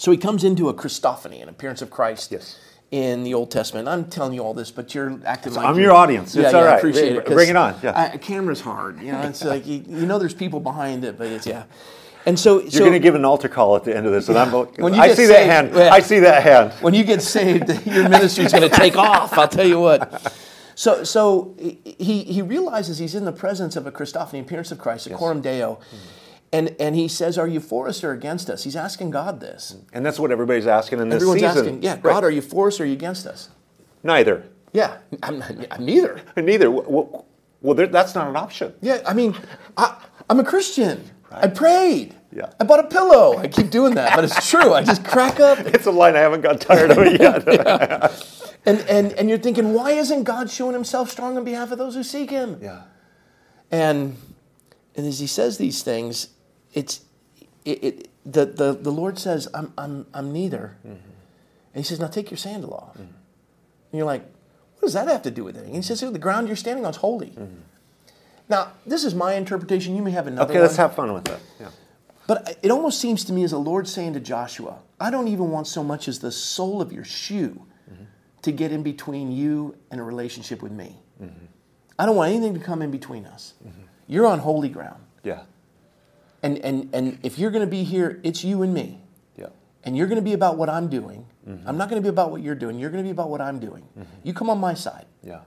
[0.03, 2.33] So he comes into a Christophany, an appearance of Christ.
[2.33, 2.59] Yes.
[2.91, 5.93] In the Old Testament, I'm telling you all this, but you're acting like I'm your
[5.93, 6.35] audience.
[6.35, 6.75] Yeah, all yeah, right.
[6.75, 7.25] I appreciate it.
[7.25, 7.77] Bring it on.
[7.85, 8.11] Yeah.
[8.13, 9.01] I, camera's hard.
[9.01, 11.65] You know, it's like you, you know, there's people behind it, but it's yeah.
[12.27, 14.37] And so you're going to give an altar call at the end of this, and
[14.37, 14.51] I'm.
[14.51, 15.71] When I see saved, that hand.
[15.73, 15.93] Yeah.
[15.93, 16.73] I see that hand.
[16.83, 19.33] When you get saved, your ministry is going to take off.
[19.35, 20.37] I'll tell you what.
[20.75, 25.07] So, so he he realizes he's in the presence of a Christophany, appearance of Christ,
[25.07, 25.19] a yes.
[25.21, 25.75] coram deo.
[25.77, 26.22] Mm-hmm.
[26.53, 28.65] And, and he says, Are you for us or against us?
[28.65, 29.77] He's asking God this.
[29.93, 31.59] And that's what everybody's asking in this Everyone's season.
[31.59, 32.25] asking, Yeah, God, right.
[32.25, 33.49] are you for us or are you against us?
[34.03, 34.45] Neither.
[34.73, 36.21] Yeah, I'm, I'm neither.
[36.37, 36.71] neither.
[36.71, 37.27] Well,
[37.61, 38.75] well that's not an option.
[38.81, 39.35] Yeah, I mean,
[39.77, 39.97] I,
[40.29, 41.11] am a Christian.
[41.31, 41.45] Right.
[41.45, 42.15] I prayed.
[42.35, 42.51] Yeah.
[42.61, 43.37] I bought a pillow.
[43.39, 44.73] I keep doing that, but it's true.
[44.73, 45.59] I just crack up.
[45.61, 47.45] It's a line I haven't got tired of it yet.
[47.47, 48.15] yeah.
[48.65, 51.95] And, and, and you're thinking, why isn't God showing himself strong on behalf of those
[51.95, 52.59] who seek him?
[52.63, 52.83] Yeah.
[53.71, 54.17] And,
[54.95, 56.29] and as he says these things,
[56.73, 57.01] it's
[57.65, 60.77] it, it, the, the, the Lord says, I'm, I'm, I'm neither.
[60.87, 60.91] Mm-hmm.
[61.75, 62.95] And he says, now take your sandal off.
[62.95, 63.03] Mm-hmm.
[63.03, 63.13] And
[63.93, 64.23] you're like,
[64.75, 65.75] what does that have to do with anything?
[65.75, 67.31] He says, the ground you're standing on is holy.
[67.31, 67.61] Mm-hmm.
[68.49, 69.95] Now, this is my interpretation.
[69.97, 70.63] You may have another Okay, one.
[70.63, 71.41] let's have fun with that.
[71.61, 71.69] Yeah.
[72.27, 75.51] But it almost seems to me as the Lord saying to Joshua, I don't even
[75.51, 77.63] want so much as the sole of your shoe
[78.43, 80.97] to get in between you and a relationship with me.
[81.99, 83.55] I don't want anything to come in between us.
[84.09, 85.03] You're on holy ground.
[85.23, 85.43] Yeah.
[86.43, 89.01] And, and, and if you're going to be here, it's you and me.
[89.37, 89.49] Yeah.
[89.85, 91.27] And you're going to be about what I'm doing.
[91.49, 91.69] Mm-hmm.
[91.69, 92.79] I'm not going to be about what you're doing.
[92.79, 93.85] You're going to be about what I'm doing.
[93.99, 94.05] Mm-hmm.
[94.23, 95.07] You come on my side.
[95.23, 95.41] Yeah.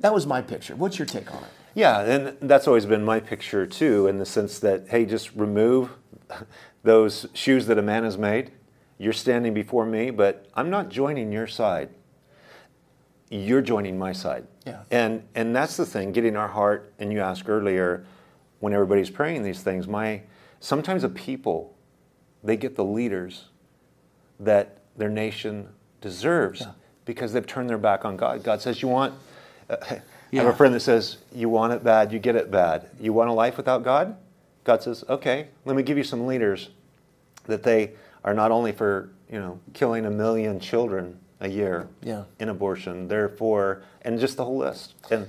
[0.00, 0.76] That was my picture.
[0.76, 1.50] What's your take on it?
[1.74, 5.90] Yeah, and that's always been my picture too, in the sense that, hey, just remove
[6.82, 8.52] those shoes that a man has made.
[8.98, 11.88] You're standing before me, but I'm not joining your side.
[13.28, 14.46] You're joining my side.
[14.64, 14.82] Yeah.
[14.90, 18.06] And and that's the thing, getting our heart, and you asked earlier,
[18.64, 20.22] when everybody's praying these things, my
[20.58, 21.74] sometimes a people,
[22.42, 23.48] they get the leaders
[24.40, 25.68] that their nation
[26.00, 26.68] deserves Yeah.
[27.04, 28.42] because they've turned their back on God.
[28.42, 29.12] God says, You want
[29.68, 32.88] uh, I have a friend that says, You want it bad, you get it bad.
[32.98, 34.16] You want a life without God?
[34.64, 36.70] God says, Okay, let me give you some leaders
[37.44, 37.92] that they
[38.24, 42.24] are not only for, you know, killing a million children a year Yeah.
[42.40, 44.94] in abortion, therefore, and just the whole list.
[45.10, 45.28] And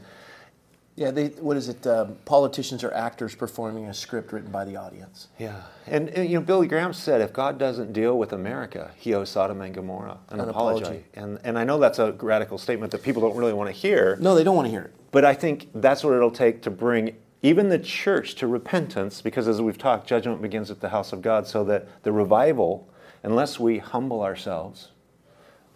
[0.98, 1.86] Yeah, they, what is it?
[1.86, 5.28] Um, politicians are actors performing a script written by the audience.
[5.38, 9.14] yeah, and, and, you know, Billy Graham said, if God doesn't deal with America, He
[9.14, 10.84] owes Sodom and Gomorrah an, An apology.
[10.84, 11.06] apology.
[11.16, 14.18] And and I know that's a radical statement that people don't really want to hear.
[14.22, 14.94] No, they don't want to hear it.
[15.12, 19.48] But I think that's what it'll take to bring even the church to repentance, because
[19.50, 22.90] as we've talked, judgment begins at the house of God, so that the revival,
[23.22, 24.92] unless we humble ourselves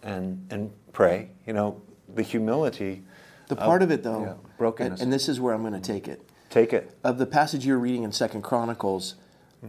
[0.02, 1.80] and, and pray, you know,
[2.14, 3.02] the humility,
[3.48, 5.00] The part of it, though, yeah, brokenness.
[5.00, 6.22] and, and this is where I'm going to take it.
[6.50, 6.96] take it.
[7.02, 9.14] Of the passage you're reading in Second Chronicles,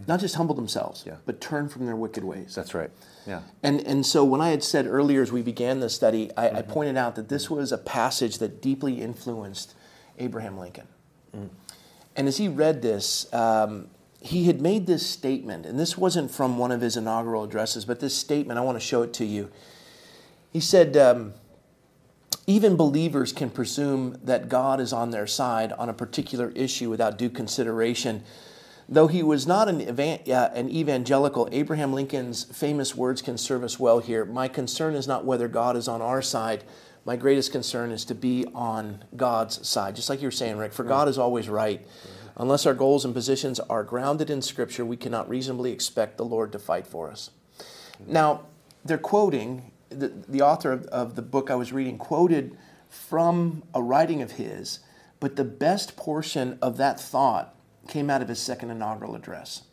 [0.08, 1.16] not just humble themselves, Yeah.
[1.26, 2.54] but turn from their wicked ways.
[2.54, 2.92] That's right.
[3.26, 3.42] Yeah.
[3.64, 6.62] And, and so when I had said earlier as we began this study, I, I
[6.62, 9.74] pointed out that this was a passage that deeply influenced
[10.20, 10.88] Abraham Lincoln.
[12.16, 13.88] And as he read this, um,
[14.20, 18.00] he had made this statement, and this wasn't from one of his inaugural addresses, but
[18.02, 19.50] this statement, I want to show it to you.
[20.52, 21.34] He said, um,
[22.48, 27.18] even believers can presume that God is on their side on a particular issue without
[27.18, 28.24] due consideration.
[28.90, 33.64] Though he was not an, evan- uh, an evangelical, Abraham Lincoln's famous words can serve
[33.64, 34.26] us well here.
[34.26, 36.64] My concern is not whether God is on our side,
[37.06, 39.96] my greatest concern is to be on God's side.
[39.96, 41.86] Just like you were saying, Rick, for God is always right.
[42.38, 46.52] Unless our goals and positions are grounded in Scripture, we cannot reasonably expect the Lord
[46.52, 47.32] to fight for us.
[48.06, 48.42] Now,
[48.86, 52.58] they're quoting, the, the author of, of the book I was reading quoted
[52.90, 54.80] from a writing of his,
[55.20, 57.56] but the best portion of that thought
[57.88, 59.64] came out of his second inaugural address.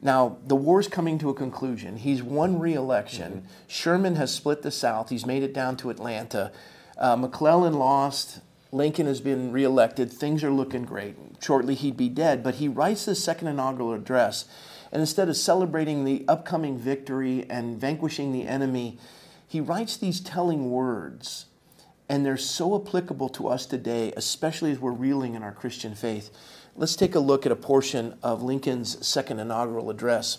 [0.00, 1.96] Now, the war's coming to a conclusion.
[1.96, 3.32] He's won re election.
[3.32, 3.46] Mm-hmm.
[3.66, 5.10] Sherman has split the South.
[5.10, 6.52] He's made it down to Atlanta.
[6.96, 8.40] Uh, McClellan lost.
[8.70, 10.12] Lincoln has been reelected.
[10.12, 11.16] Things are looking great.
[11.40, 12.42] Shortly, he'd be dead.
[12.42, 14.44] But he writes this second inaugural address.
[14.92, 18.98] And instead of celebrating the upcoming victory and vanquishing the enemy,
[19.48, 21.46] he writes these telling words.
[22.08, 26.30] And they're so applicable to us today, especially as we're reeling in our Christian faith.
[26.76, 30.38] Let's take a look at a portion of Lincoln's second inaugural address.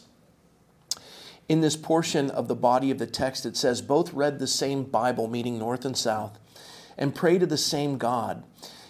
[1.48, 4.84] In this portion of the body of the text, it says, Both read the same
[4.84, 6.38] Bible, meaning North and South,
[6.98, 8.43] and pray to the same God,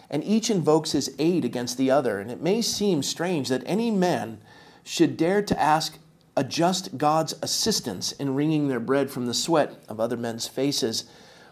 [0.09, 2.19] and each invokes his aid against the other.
[2.19, 4.39] And it may seem strange that any man
[4.83, 5.97] should dare to ask
[6.39, 11.03] a just God's assistance in wringing their bread from the sweat of other men's faces.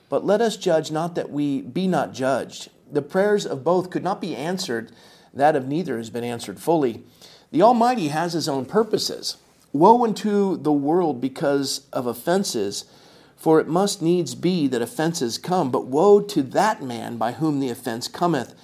[0.07, 2.69] But let us judge not that we be not judged.
[2.89, 4.93] The prayers of both could not be answered
[5.33, 7.03] that of neither has been answered fully.
[7.51, 9.35] The Almighty has his own purposes.
[9.73, 12.85] Woe unto the world because of offenses,
[13.35, 17.59] for it must needs be that offenses come, but woe to that man by whom
[17.59, 18.55] the offense cometh.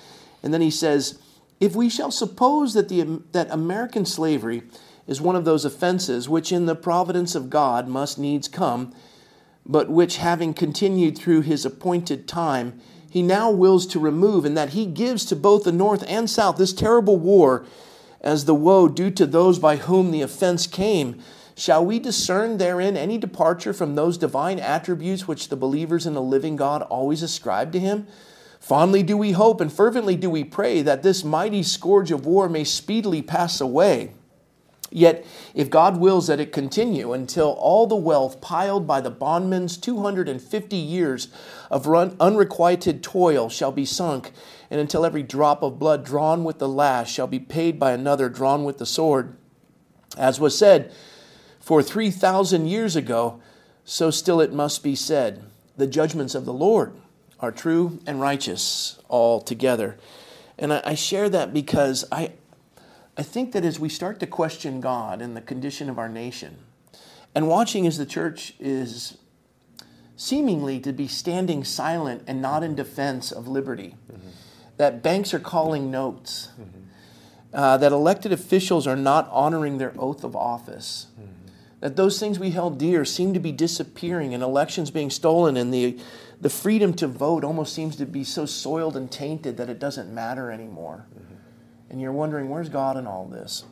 [0.42, 1.20] And then he says,
[1.60, 4.64] If we shall suppose that, the, that American slavery
[5.08, 8.94] is one of those offenses which in the providence of God must needs come,
[9.66, 14.70] but which having continued through his appointed time, he now wills to remove, and that
[14.70, 17.66] he gives to both the North and South this terrible war
[18.22, 21.22] as the woe due to those by whom the offense came.
[21.56, 26.22] Shall we discern therein any departure from those divine attributes which the believers in the
[26.22, 28.08] living God always ascribe to him?
[28.60, 32.48] Fondly do we hope and fervently do we pray that this mighty scourge of war
[32.50, 34.14] may speedily pass away
[34.96, 35.26] Yet,
[35.56, 40.76] if God wills that it continue until all the wealth piled by the bondman's 250
[40.76, 41.30] years
[41.72, 44.32] of unrequited toil shall be sunk,
[44.70, 48.30] and until every drop of blood drawn with the lash shall be paid by another
[48.30, 49.36] drawn with the sword,
[50.16, 50.92] as was said
[51.60, 53.42] for 3,000 years ago,
[53.86, 55.44] so still it must be said
[55.76, 56.94] the judgments of the Lord
[57.40, 59.98] are true and righteous altogether.
[60.60, 62.34] And I, share that because I,
[63.16, 66.58] I think that as we start to question God and the condition of our nation,
[67.36, 69.18] and watching as the church is
[70.16, 74.30] seemingly to be standing silent and not in defense of liberty, mm-hmm.
[74.78, 76.80] that banks are calling notes, mm-hmm.
[77.54, 81.52] uh, that elected officials are not honoring their oath of office, mm-hmm.
[81.82, 85.72] that those things we held dear seem to be disappearing and elections being stolen, and
[85.72, 86.00] the,
[86.42, 90.12] the freedom to vote almost seems to be so soiled and tainted that it doesn't
[90.12, 91.06] matter anymore
[91.94, 93.66] and you're wondering, where's God in all this?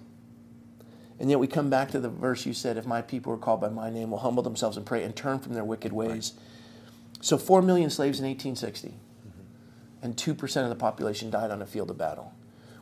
[1.19, 3.61] And yet we come back to the verse you said, if my people are called
[3.61, 6.33] by my name, will humble themselves and pray and turn from their wicked ways.
[6.35, 7.25] Right.
[7.25, 10.05] So 4 million slaves in 1860, mm-hmm.
[10.05, 12.31] and 2% of the population died on the field of battle.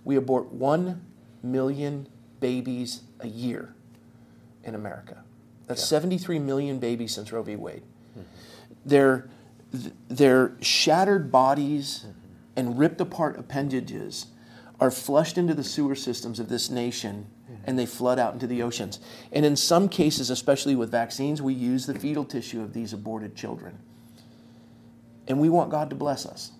[0.03, 1.05] We abort 1
[1.41, 2.09] million
[2.41, 3.73] babies a year
[4.65, 5.23] in America.
[5.67, 5.99] That's yeah.
[5.99, 7.55] 73 million babies since Roe v.
[7.55, 7.83] Wade.
[8.11, 8.21] Mm-hmm.
[8.85, 9.29] Their,
[10.09, 12.19] their shattered bodies mm-hmm.
[12.57, 14.25] and ripped apart appendages
[14.79, 17.27] are flushed into the sewer systems of this nation
[17.65, 18.99] and they flood out into the oceans.
[19.31, 23.35] And in some cases, especially with vaccines, we use the fetal tissue of these aborted
[23.35, 23.77] children.
[25.27, 26.51] And we want God to bless us.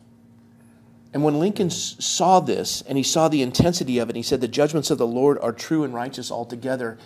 [1.13, 4.47] And when Lincoln saw this and he saw the intensity of it, he said, The
[4.47, 6.99] judgments of the Lord are true and righteous altogether.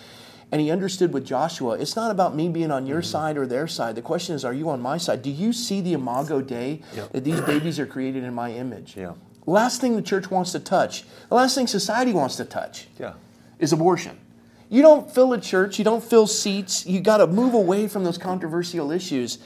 [0.51, 3.09] And he understood with Joshua, it's not about me being on your mm-hmm.
[3.09, 3.95] side or their side.
[3.95, 5.21] The question is, are you on my side?
[5.21, 7.11] Do you see the imago Dei yep.
[7.11, 8.97] that these babies are created in my image?
[8.97, 9.13] Yeah.
[9.45, 13.13] Last thing the church wants to touch, the last thing society wants to touch yeah.
[13.59, 14.17] is abortion.
[14.69, 18.03] You don't fill a church, you don't fill seats, you got to move away from
[18.03, 19.37] those controversial issues.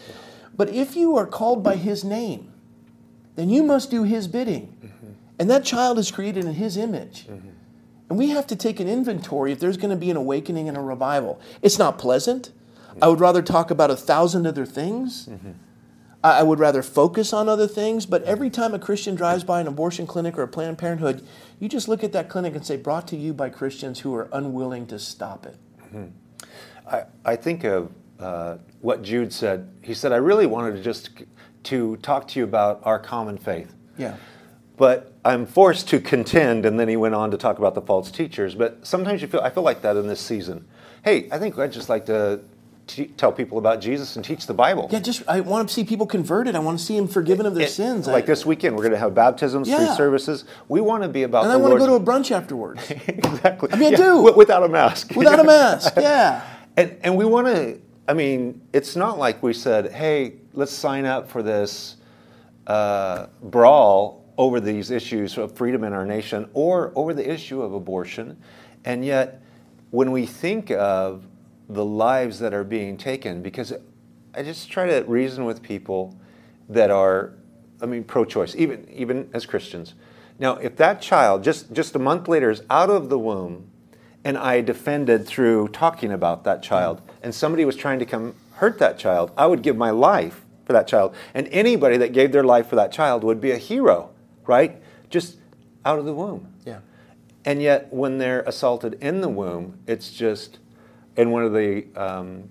[0.55, 2.51] But if you are called by his name,
[3.35, 4.75] then you must do his bidding.
[4.83, 5.11] Mm-hmm.
[5.39, 7.27] And that child is created in his image.
[7.27, 7.49] Mm-hmm.
[8.09, 10.77] And we have to take an inventory if there's going to be an awakening and
[10.77, 11.41] a revival.
[11.61, 12.51] It's not pleasant.
[12.89, 13.03] Mm-hmm.
[13.03, 15.27] I would rather talk about a thousand other things.
[16.23, 19.67] I would rather focus on other things, but every time a Christian drives by an
[19.67, 21.25] abortion clinic or a Planned Parenthood,
[21.59, 24.27] you just look at that clinic and say, brought to you by Christians who are
[24.33, 25.55] unwilling to stop it.
[25.83, 26.07] Mm-hmm.
[26.89, 29.69] I, I think of uh, what Jude said.
[29.81, 31.09] He said, I really wanted to just
[31.63, 33.73] to talk to you about our common faith.
[33.97, 34.17] Yeah.
[34.75, 38.11] But I'm forced to contend, and then he went on to talk about the false
[38.11, 38.55] teachers.
[38.55, 40.67] But sometimes you feel I feel like that in this season.
[41.03, 42.41] Hey, I think I'd just like to
[42.87, 44.87] t- tell people about Jesus and teach the Bible.
[44.91, 46.55] Yeah, just I want to see people converted.
[46.55, 48.07] I want to see them forgiven of their It- sins.
[48.07, 49.85] Like I, this weekend, we're going to have baptisms, Yeah.
[49.85, 50.45] three services.
[50.67, 53.69] We want to be about and I want to go to a brunch afterwards exactly.
[53.71, 54.03] I mean, I Yeah, do.
[54.15, 55.15] wi- without a mask.
[55.15, 55.93] without a mask.
[55.97, 56.41] Yeah.
[56.77, 61.05] And, and we want to, I mean, it's not like we said, hey, let's sign
[61.05, 61.97] up for this
[62.67, 67.73] uh, brawl over these issues of freedom in our nation or over the issue of
[67.73, 68.37] abortion.
[68.85, 69.41] And yet,
[69.91, 71.25] when we think of
[71.69, 73.73] the lives that are being taken, because
[74.33, 76.17] I just try to reason with people
[76.69, 77.33] that are,
[77.81, 79.93] I mean, pro choice, even, even as Christians.
[80.39, 83.69] Now, if that child just, just a month later is out of the womb,
[84.23, 88.79] and I defended through talking about that child, and somebody was trying to come hurt
[88.79, 91.15] that child, I would give my life for that child.
[91.33, 94.09] And anybody that gave their life for that child would be a hero,
[94.45, 94.81] right?
[95.09, 95.37] Just
[95.85, 96.53] out of the womb.
[96.65, 96.79] Yeah.
[97.45, 100.59] And yet, when they're assaulted in the womb, it's just,
[101.17, 102.49] and one of the, um,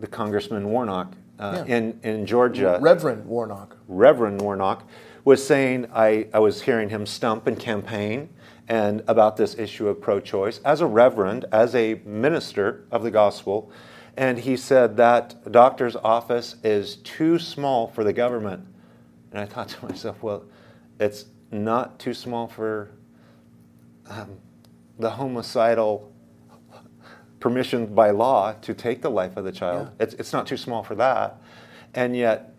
[0.00, 1.76] the Congressman Warnock uh, Yeah.
[1.76, 3.76] in, in Georgia, Reverend Warnock.
[3.88, 4.84] Reverend Warnock
[5.24, 8.28] was saying, I, I was hearing him stump and campaign
[8.68, 13.10] and about this issue of pro choice as a reverend, as a minister of the
[13.10, 13.70] gospel.
[14.16, 18.66] And he said that doctor's office is too small for the government.
[19.30, 20.44] And I thought to myself, well,
[21.00, 22.90] it's not too small for
[24.08, 24.38] um,
[24.98, 26.11] the homicidal
[27.46, 29.88] permission by law to take the life of the child.
[29.98, 30.04] Yeah.
[30.04, 31.38] It's, it's not too small for that.
[31.92, 32.54] And yet,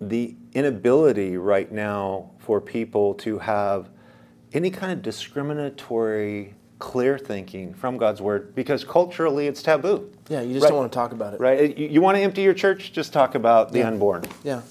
[0.00, 3.90] the inability right now for people to have
[4.52, 10.10] any kind of discriminatory, clear thinking from God's word because culturally it's taboo.
[10.28, 10.70] Yeah, you just Right.
[10.70, 11.40] don't want to talk about it.
[11.40, 11.76] Right?
[11.76, 12.92] You, you want to empty your church?
[12.92, 13.88] Just talk about the Yeah.
[13.88, 14.24] unborn.
[14.42, 14.62] Yeah.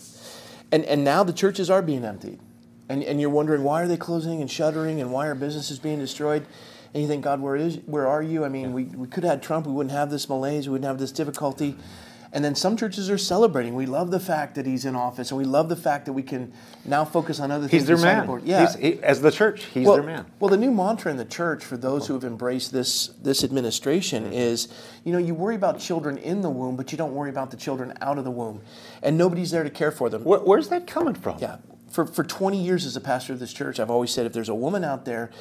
[0.72, 2.40] And and now the churches are being emptied.
[2.88, 6.00] And and you're wondering why are they closing and shuttering and why are businesses being
[6.00, 6.46] destroyed?
[6.94, 8.44] And you think, God, where is where are you?
[8.46, 10.88] I mean, we, we could have had Trump, we wouldn't have this malaise, we wouldn't
[10.88, 11.76] have this difficulty.
[12.32, 13.74] And then some churches are celebrating.
[13.74, 16.22] We love the fact that he's in office, and we love the fact that we
[16.22, 16.54] can
[16.86, 17.72] now focus on other things.
[17.82, 18.28] He's their man.
[18.28, 18.44] board.
[18.44, 18.60] Yeah.
[18.60, 20.28] He's- he- as the church, he's well, their man.
[20.40, 24.26] Well, the new mantra in the church for those who have embraced this this administration
[24.26, 24.34] Mm-hmm.
[24.34, 24.68] is,
[25.04, 27.58] you know, you worry about children in the womb, but you don't worry about the
[27.58, 28.62] children out of the womb,
[29.02, 30.24] and nobody's there to care for them.
[30.24, 31.40] Where, where's that coming from?
[31.40, 31.58] Yeah.
[31.90, 34.50] For, for 20 years as a pastor of this church, I've always said if there's
[34.50, 35.32] a woman out there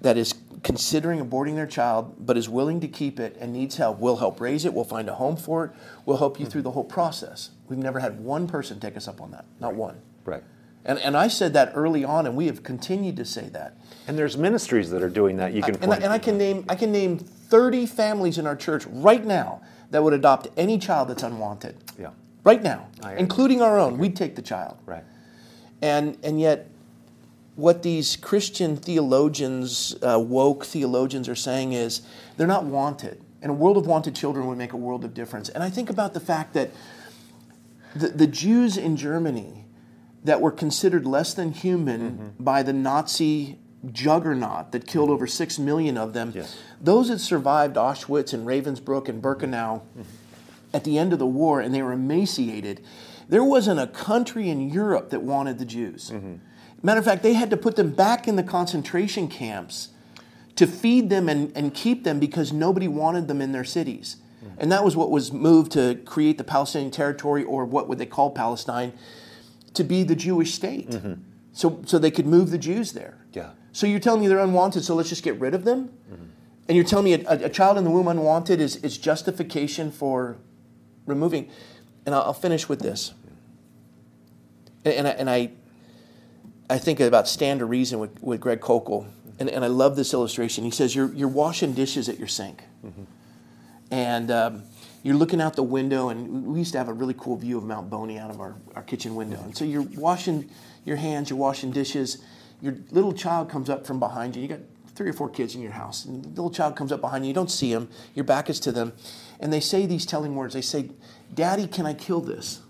[0.00, 0.32] that is
[0.62, 4.40] considering aborting their child but is willing to keep it and needs help, we'll help
[4.40, 5.70] raise it, we'll find a home for it,
[6.04, 7.50] we'll help you through the whole process.
[7.68, 10.00] We've never had one person take us up on that, not one.
[10.24, 10.42] Right.
[10.84, 13.76] And, and I said that early on, and we have continued to say that.
[14.06, 15.52] And there's ministries that are doing that.
[15.52, 18.56] You can And I, and I can name I can name 30 families in our
[18.56, 21.76] church right now that would adopt any child that's unwanted.
[21.98, 22.10] Yeah.
[22.44, 22.88] Right now,
[23.18, 23.98] including our own.
[23.98, 24.78] We'd take the child.
[24.86, 25.04] Right.
[25.82, 26.70] And and yet,
[27.58, 32.02] what these Christian theologians, uh, woke theologians, are saying is
[32.36, 33.20] they're not wanted.
[33.42, 35.48] And a world of wanted children would make a world of difference.
[35.48, 36.70] And I think about the fact that
[37.96, 39.64] the, the Jews in Germany
[40.22, 42.44] that were considered less than human Mm-hmm.
[42.44, 43.58] by the Nazi
[43.92, 46.56] juggernaut that killed over six million of them, Yes.
[46.80, 50.02] those that survived Auschwitz and Ravensbrück and Birkenau Mm-hmm.
[50.72, 52.84] at the end of the war and they were emaciated,
[53.28, 56.12] there wasn't a country in Europe that wanted the Jews.
[56.78, 56.86] Mm-hmm.
[56.86, 59.88] Matter of fact, they had to put them back in the concentration camps
[60.56, 64.16] to feed them and, and keep them because nobody wanted them in their cities.
[64.56, 68.06] And that was what was moved to create the Palestinian territory, or what would they
[68.06, 68.92] call Palestine,
[69.74, 70.98] to be the Jewish state.
[71.52, 73.18] So, so they could move the Jews there.
[73.32, 73.50] Yeah.
[73.72, 75.90] So you're telling me they're unwanted, so let's just get rid of them?
[76.66, 79.90] And you're telling me a, a, a child in the womb unwanted is, is justification
[79.90, 80.38] for
[81.06, 81.50] removing.
[82.04, 83.14] And I'll, I'll finish with this.
[84.84, 85.50] And, and, I, and I,
[86.70, 89.06] I think about Stand to Reason with, with Greg Koukl,
[89.38, 90.64] and, and I love this illustration.
[90.64, 92.62] He says, You're, you're washing dishes at your sink.
[93.90, 94.62] And um,
[95.02, 97.64] you're looking out the window, and we used to have a really cool view of
[97.64, 99.40] Mount Boney out of our, our kitchen window.
[99.42, 100.50] And so you're washing
[100.84, 102.22] your hands, you're washing dishes.
[102.60, 104.42] Your little child comes up from behind you.
[104.42, 104.60] You got
[104.94, 107.28] three or four kids in your house, and the little child comes up behind you.
[107.28, 108.92] You don't see them, your back is to them.
[109.40, 110.52] And they say these telling words.
[110.52, 110.90] They say,
[111.32, 112.60] Daddy, can I kill this?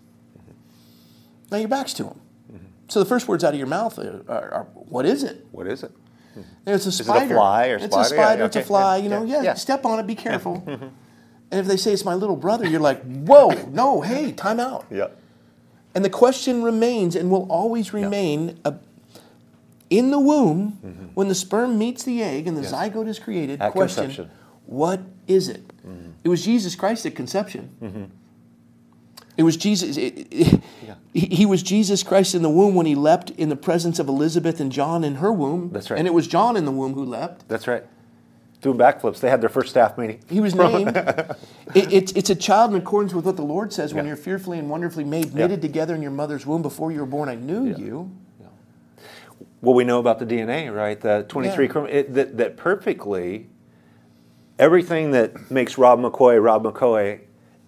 [1.51, 2.21] Now your back's to them.
[2.89, 5.47] So the first words out of your mouth are, are, are What is it?
[5.53, 5.93] What is it?
[6.67, 7.35] It's a it a spider.
[7.35, 7.97] fly or it's spider?
[7.97, 8.45] a Yeah, spider.
[8.45, 8.97] it's a fly.
[8.97, 9.55] yeah, you know, yeah, yeah, yeah.
[9.55, 10.07] Step on it.
[10.07, 10.63] Be careful.
[10.67, 14.87] and if they say it's my little brother, you're like, whoa, no, hey, time out.
[14.91, 15.09] Yeah.
[15.95, 18.73] And the question remains, and will always remain, uh,
[19.91, 22.75] in the womb when the sperm meets the egg and the Mm-hmm.
[22.75, 22.93] Yes.
[22.95, 23.61] zygote is created.
[23.61, 24.25] At question: conception.
[24.27, 24.75] Mm-hmm.
[24.77, 25.63] What is it?
[26.23, 28.13] It was Jesus Christ at conception.
[29.39, 29.97] It was Jesus.
[29.97, 30.61] it- it-
[31.15, 34.09] he, he was Jesus Christ in the womb when he leapt in the presence of
[34.09, 35.71] Elizabeth and John in her womb.
[35.73, 35.99] That's right.
[35.99, 37.49] And it was John in the womb who leapt.
[37.49, 37.85] That's right.
[38.61, 39.21] doing backflips.
[39.21, 40.21] They had their first staff meeting.
[40.29, 40.97] He was named.
[40.97, 43.95] it, it's, it's a child in accordance with what the Lord says.
[43.95, 44.09] When Yeah.
[44.11, 47.29] you're fearfully and wonderfully made, knitted together in your mother's womb before you were born,
[47.31, 48.11] I knew you.
[49.61, 51.01] What we know about the DNA, right?
[51.01, 51.73] The 23 Yeah.
[51.73, 53.49] chrom- it, that, that perfectly
[54.59, 57.21] everything that makes Rob McCoy Rob McCoy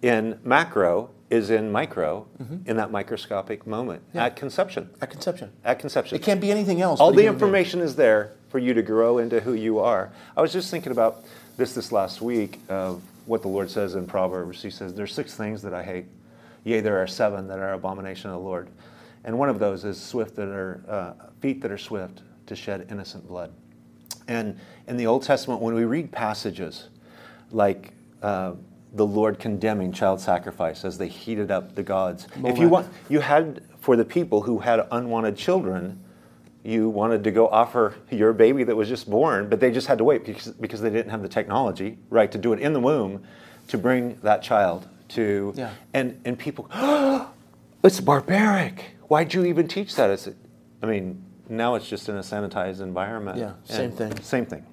[0.03, 2.27] in macro is in micro
[2.67, 4.19] in that microscopic moment Mm-hmm.
[4.19, 4.25] Yeah.
[4.27, 4.91] at conception.
[5.01, 5.53] At conception.
[5.65, 6.17] At conception.
[6.17, 6.99] It can't be anything else.
[7.01, 10.11] All the information is there for you to grow into who you are.
[10.37, 11.23] I was just thinking about
[11.57, 14.61] this this last week of what the Lord says in Proverbs.
[14.63, 16.07] He says, There's six things that I hate.
[16.65, 18.69] Yea, there are seven that are abomination of the Lord.
[19.25, 22.87] And one of those is swift that are uh, feet that are swift to shed
[22.91, 23.53] innocent blood.
[24.27, 24.59] And
[24.89, 26.89] in the Old Testament, when we read passages
[27.53, 28.53] like uh,
[28.93, 33.21] the Lord condemning child sacrifice as they heated up the gods, if you want, you
[33.21, 36.03] had for the people who had unwanted children,
[36.65, 39.97] you wanted to go offer your baby that was just born, but they just had
[39.99, 42.81] to wait because, because they didn't have the technology, right, to do it in the
[42.81, 43.23] womb,
[43.69, 45.71] to bring that child to, Yeah.
[45.95, 46.69] and and people,
[47.85, 48.97] it's barbaric.
[49.09, 50.11] Why'd you even teach that?
[50.11, 50.29] It's,
[50.83, 53.39] I mean, now it's just in a sanitized environment.
[53.39, 54.21] Yeah, same And- thing.
[54.23, 54.67] Same thing.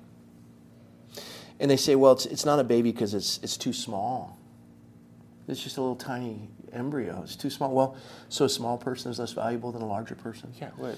[1.60, 4.38] And they say, well, it's, it's not a baby because it's, it's too small.
[5.48, 7.22] It's just a little tiny embryo.
[7.24, 7.72] It's too small.
[7.72, 7.96] Well,
[8.30, 10.54] so a small person is less valuable than a larger person?
[10.60, 10.70] Yeah.
[10.76, 10.98] What,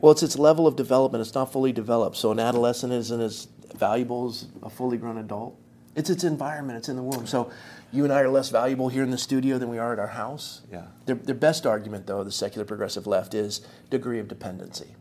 [0.00, 1.20] Well, it's its level of development.
[1.22, 2.16] It's not fully developed.
[2.16, 5.56] So an adolescent isn't as valuable as a fully grown adult.
[5.94, 6.78] It's its environment.
[6.78, 7.26] It's in the womb.
[7.26, 7.50] So
[7.92, 10.06] you and I are less valuable here in the studio than we are at our
[10.06, 10.62] house.
[10.72, 10.86] Yeah.
[11.06, 14.94] Their, their best argument, though, the secular progressive left, is degree of dependency.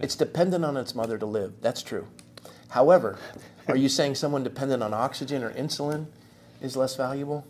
[0.00, 1.54] It's dependent on its mother to live.
[1.60, 2.06] That's true.
[2.68, 3.18] However,
[3.68, 6.06] are you saying someone dependent on oxygen or insulin
[6.60, 7.46] is less valuable?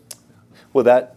[0.73, 1.15] well, that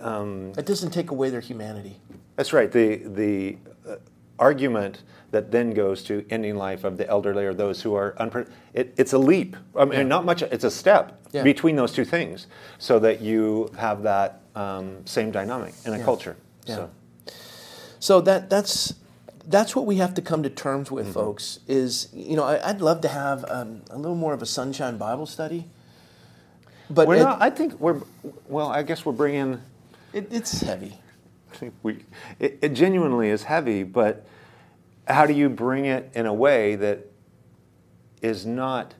[0.00, 2.00] That doesn't take away their humanity.
[2.36, 2.70] That's right.
[2.70, 3.56] The the
[3.88, 3.96] uh,
[4.38, 8.48] argument that then goes to ending life of the elderly or those who are unpre-
[8.74, 9.56] it, it's a leap.
[9.74, 10.02] I mean, Yeah.
[10.04, 10.42] not much.
[10.42, 11.42] It's a step Yeah.
[11.42, 12.46] between those two things,
[12.78, 16.04] so that you have that um, same dynamic in a Yeah.
[16.04, 16.36] culture.
[16.66, 16.74] Yeah.
[16.76, 16.90] So
[17.98, 18.94] So that that's
[19.46, 21.60] that's what we have to come to terms with, folks.
[21.68, 24.96] Is you know I, I'd love to have um, a little more of a sunshine
[24.96, 25.68] Bible study,
[26.90, 27.40] but we're it, not.
[27.40, 28.00] I think we're.
[28.48, 29.60] Well, I guess we're bringing.
[30.12, 30.98] it, it's heavy.
[31.82, 32.04] We,
[32.38, 34.26] it, it genuinely is heavy, but
[35.08, 37.10] how do you bring it in a way that
[38.20, 38.92] is not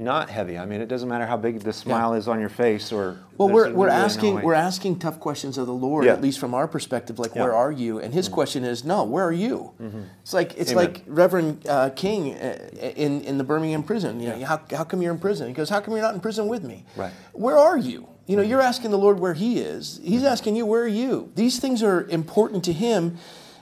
[0.00, 0.58] not heavy?
[0.58, 3.48] I mean, it doesn't matter how big the smile is on your face, or Well,
[3.48, 6.14] we're, we're asking we're asking tough questions of the Lord, Yeah.
[6.14, 7.18] at least from our perspective.
[7.18, 7.42] Like, Yeah.
[7.42, 7.98] where are you?
[7.98, 8.34] And His mm-hmm.
[8.34, 9.72] question is, no, where are you?
[9.80, 10.00] Mm-hmm.
[10.22, 10.84] It's like it's Amen.
[10.84, 14.20] like Reverend uh, King uh, in in the Birmingham prison.
[14.20, 15.46] You know, how how come you're in prison?
[15.48, 16.84] He goes, how come you're not in prison with me?
[16.96, 17.12] Right.
[17.32, 18.08] Where are you?
[18.26, 18.50] You know, mm-hmm.
[18.50, 20.00] you're asking the Lord where He is.
[20.02, 21.30] He's asking you, where are you?
[21.34, 23.18] These things are important to Him.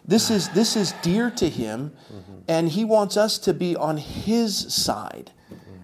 [0.07, 1.93] This is this is dear to Him,
[2.47, 5.33] and He wants us to be on His side.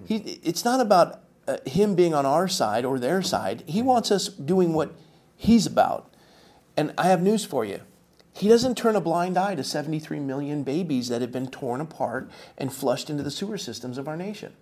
[0.07, 3.63] He, it's not about uh, him being on our side or their side.
[3.67, 4.93] He wants us doing what
[5.37, 6.11] he's about.
[6.77, 7.81] And I have news for you.
[8.33, 12.29] He doesn't turn a blind eye to 73 million babies that have been torn apart
[12.59, 14.53] and flushed into the sewer systems of our nation.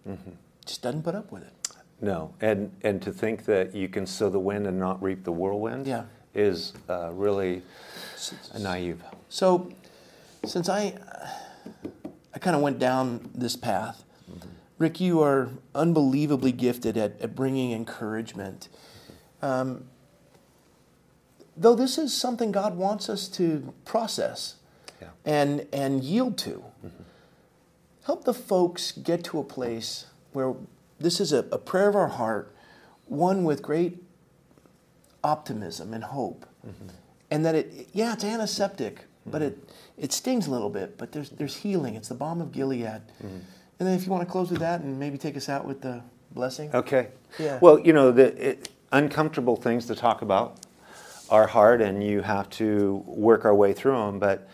[0.67, 1.53] Just doesn't put up with it.
[2.01, 5.31] No, and and to think that you can sow the wind and not reap the
[5.33, 6.03] whirlwind Yeah.
[6.35, 7.63] is uh, really
[8.59, 9.01] naive.
[9.29, 9.71] So,
[10.45, 10.95] since I,
[12.35, 14.03] I kind of went down this path,
[14.83, 18.69] Rick, you are unbelievably gifted at, at bringing encouragement.
[19.41, 19.85] Um,
[21.57, 24.57] though this is something God wants us to process
[25.01, 25.09] Yeah.
[25.25, 27.03] and, and yield to, mm-hmm.
[28.07, 30.55] help the folks get to a place where
[30.99, 32.53] this is a, a prayer of our heart,
[33.07, 34.03] one with great
[35.23, 36.45] optimism and hope.
[36.67, 36.89] Mm-hmm.
[37.31, 39.61] And that it, yeah, it's antiseptic, but mm-hmm.
[39.99, 41.95] it, it stings a little bit, but there's, there's healing.
[41.95, 43.03] It's the balm of Gilead.
[43.83, 45.81] And then if you want to close with that and maybe take us out with
[45.81, 46.71] the blessing.
[46.73, 47.09] Okay.
[47.37, 47.59] Yeah.
[47.61, 50.61] Well, you know, the it, uncomfortable things to talk about
[51.29, 54.21] are hard, and you have to work our way through them.
[54.21, 54.49] But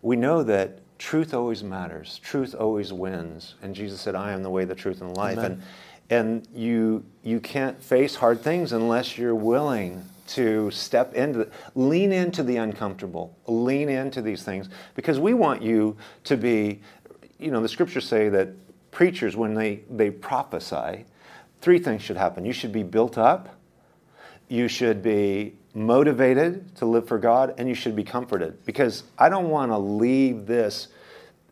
[0.00, 2.18] we know that truth always matters.
[2.24, 3.54] Truth always wins.
[3.62, 5.52] And Jesus said, "I am the way, the truth, and the life." Amen.
[5.52, 5.62] And
[6.10, 12.10] and you you can't face hard things unless you're willing to step into the, lean
[12.10, 16.80] into the uncomfortable lean into these things because we want you to be
[17.38, 18.48] you know the scriptures say that
[18.92, 21.04] preachers when they they prophesy
[21.60, 23.48] three things should happen you should be built up
[24.48, 28.64] you should be motivated to live for God, and you should be comforted.
[28.66, 30.88] Because I don't want to leave this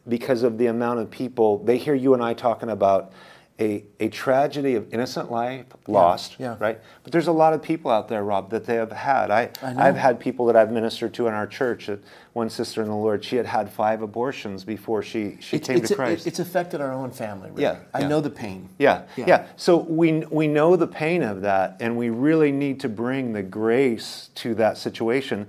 [0.09, 3.13] because of the amount of people they hear you and I talking about
[3.61, 6.57] a, a tragedy of innocent life lost, yeah.
[6.59, 6.81] right?
[7.03, 9.31] But there's a lot of people out there, Rob, that they have had.
[9.31, 9.89] I, I.
[9.89, 11.87] I've had people that I've ministered to in our church.
[11.89, 12.01] That
[12.33, 15.77] one sister in the Lord, she had had five abortions before she, she It's, came
[15.79, 16.27] it's, to Christ.
[16.27, 17.51] it's affected our own family.
[17.51, 17.61] Rick.
[17.61, 18.09] Yeah, I yeah.
[18.09, 18.71] know the pain.
[18.79, 19.25] Yeah, Yeah.
[19.29, 23.33] yeah, So we we know the pain of that, and we really need to bring
[23.35, 25.49] the grace to that situation.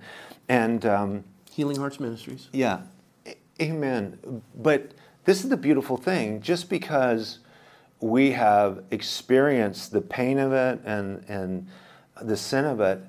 [0.50, 2.50] And um, Healing Hearts Ministries.
[2.52, 2.82] yeah,
[3.26, 4.42] A- amen.
[4.56, 4.92] But
[5.24, 6.42] this is the beautiful thing.
[6.42, 7.40] Just because
[8.02, 11.68] we have experienced the pain of it and and
[12.22, 13.00] the sin of it,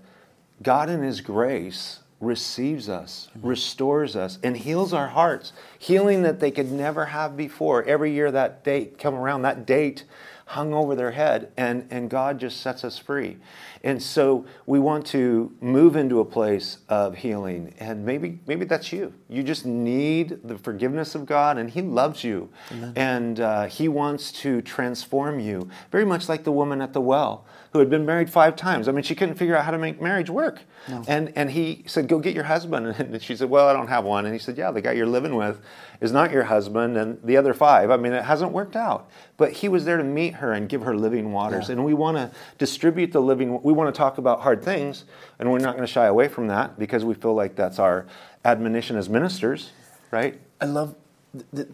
[0.62, 5.52] God in His grace receives us, restores us, and heals our hearts.
[5.78, 7.82] Healing that they could never have before.
[7.82, 10.04] Every year that date come around, that date
[10.46, 13.38] hung over their head, and, and God just sets us free.
[13.84, 17.74] And so we want to move into a place of healing.
[17.78, 19.12] And maybe maybe that's you.
[19.28, 22.48] You just need the forgiveness of God, and He loves you.
[22.96, 27.44] And uh, He wants to transform you, very much like the woman at the well
[27.72, 28.86] who had been married five times.
[28.86, 30.60] I mean, she couldn't figure out how to make marriage work.
[31.08, 32.94] And, and he said, Go get your husband.
[33.02, 34.26] And she said, Well, I don't have one.
[34.26, 35.60] And he said, Yeah, the guy you're living with
[36.00, 36.96] is not your husband.
[36.96, 39.10] And the other five, I mean, it hasn't worked out.
[39.36, 41.68] But he was there to meet her and give her living waters.
[41.68, 41.72] Yeah.
[41.72, 45.04] And we want to distribute the living, we want to talk about hard things.
[45.38, 48.06] And we're not going to shy away from that because we feel like that's our
[48.44, 49.72] admonition as ministers,
[50.10, 50.40] right?
[50.60, 50.94] I love
[51.32, 51.68] th- th-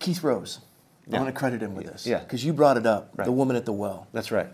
[0.00, 0.60] Keith Rose.
[1.06, 1.16] Yeah.
[1.16, 2.06] I want to credit him with this.
[2.06, 2.18] Yeah.
[2.20, 3.24] Because you brought it up, Right.
[3.24, 4.06] the woman at the well.
[4.12, 4.48] That's right.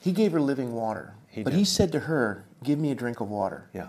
[0.00, 1.14] He gave her living water.
[1.28, 1.58] He but did.
[1.58, 3.68] he said to her, Give me a drink of water.
[3.72, 3.88] Yeah.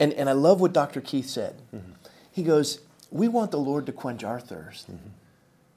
[0.00, 1.00] And, and I love what Dr.
[1.00, 1.56] Keith said.
[1.74, 1.92] Mm-hmm.
[2.30, 4.90] He goes, We want the Lord to quench our thirst.
[4.90, 5.08] Mm-hmm.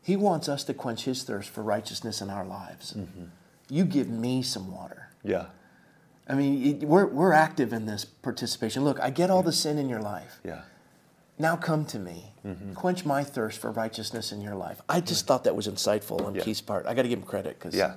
[0.01, 2.93] He wants us to quench his thirst for righteousness in our lives.
[2.93, 3.25] Mm-hmm.
[3.69, 5.04] You give me some water.
[5.25, 5.45] Yeah.
[6.27, 8.83] I mean, it- we're, we're active in this participation.
[8.83, 10.39] Look, I get all the sin in your life.
[10.43, 10.61] Yeah.
[11.37, 12.31] Now come to me.
[12.45, 12.73] Mm-hmm.
[12.73, 14.81] Quench my thirst for righteousness in your life.
[14.87, 16.43] I just thought that was insightful on Yeah.
[16.43, 16.85] Keith's part.
[16.85, 17.95] I got to give him credit because Yeah.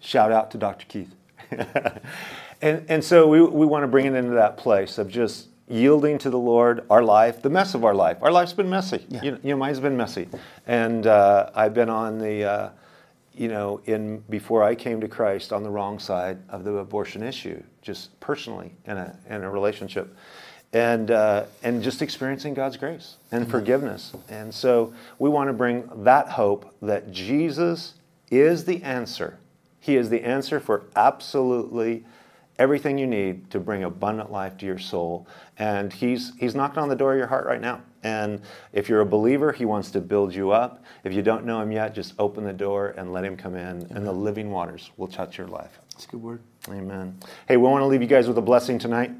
[0.00, 0.86] Shout out to Dr.
[0.86, 1.14] Keith.
[2.62, 6.18] and, and so we, we want to bring it into that place of just yielding
[6.18, 8.18] to the Lord, our life, the mess of our life.
[8.22, 9.04] Our life's been messy.
[9.08, 9.22] Yeah.
[9.22, 10.28] You, you know, mine's been messy.
[10.66, 12.68] And uh, I've been on the, uh,
[13.36, 17.22] you know, in before I came to Christ on the wrong side of the abortion
[17.22, 20.16] issue, just personally in a, in a relationship.
[20.72, 24.12] And, uh, and just experiencing God's grace and forgiveness.
[24.28, 27.94] And so we want to bring that hope that Jesus
[28.30, 29.38] is the answer.
[29.80, 32.04] He is the answer for absolutely
[32.58, 35.26] everything you need to bring abundant life to your soul.
[35.58, 37.82] And he's, he's knocking on the door of your heart right now.
[38.06, 38.40] And
[38.72, 40.84] if you're a believer, he wants to build you up.
[41.02, 43.84] If you don't know him yet, just open the door and let him come in,
[43.90, 45.80] and the living waters will touch your life.
[45.92, 46.40] That's a good word.
[46.68, 47.18] Amen.
[47.48, 49.10] Hey, we want to leave you guys with a blessing tonight.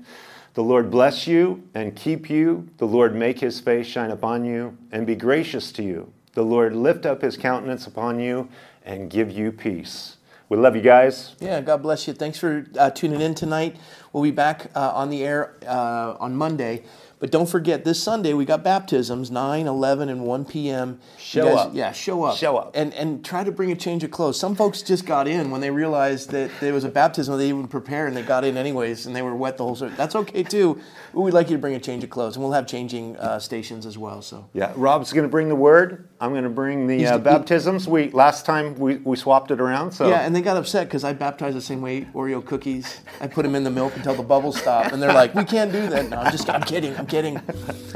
[0.55, 2.69] The Lord bless you and keep you.
[2.79, 6.13] The Lord make his face shine upon you and be gracious to you.
[6.35, 8.49] The Lord lift up his countenance upon you
[8.85, 10.17] and give you peace.
[10.49, 11.35] We love you guys.
[11.41, 12.15] Yeah, God bless you.
[12.15, 13.77] Thanks for uh, tuning in tonight.
[14.13, 16.85] We'll be back uh, on the air uh, on Monday.
[17.19, 21.01] But don't forget, this Sunday we got baptisms 9, 11, and 1 p.m.
[21.19, 21.71] Show up.
[21.75, 22.37] Yeah, show up.
[22.37, 22.73] Show up.
[22.75, 24.39] And, and try to bring a change of clothes.
[24.39, 27.39] Some folks just got in when they realized that there was a baptism.
[27.39, 29.97] They even prepared and they got in anyways and they were wet the whole service.
[29.97, 30.79] That's okay too.
[31.15, 32.37] But we'd like you to bring a change of clothes.
[32.37, 34.21] And we'll have changing uh, stations as well.
[34.21, 36.09] So Yeah, Rob's going to bring the word.
[36.21, 37.89] I'm going to bring the uh, baptisms.
[37.89, 39.93] We last time we, we swapped it around.
[39.93, 43.01] So Yeah, and they got upset because I baptized the same way Oreo cookies.
[43.23, 45.73] I put them in the milk until the bubbles stop, and they're like, "We can't
[45.73, 47.41] do that." No, I'm just, I'm kidding, I'm kidding.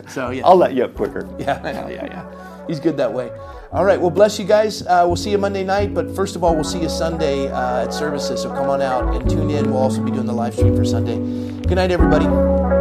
[0.08, 1.28] So yeah, I'll let you up quicker.
[1.38, 2.66] yeah, yeah, yeah, yeah.
[2.66, 3.30] He's good that way.
[3.70, 4.82] All right, well, bless you guys.
[4.82, 7.84] Uh, we'll see you Monday night, but first of all, we'll see you Sunday uh,
[7.84, 8.42] at services.
[8.42, 9.70] So come on out and tune in.
[9.70, 11.14] We'll also be doing the live stream for Sunday.
[11.62, 12.79] Good night, everybody.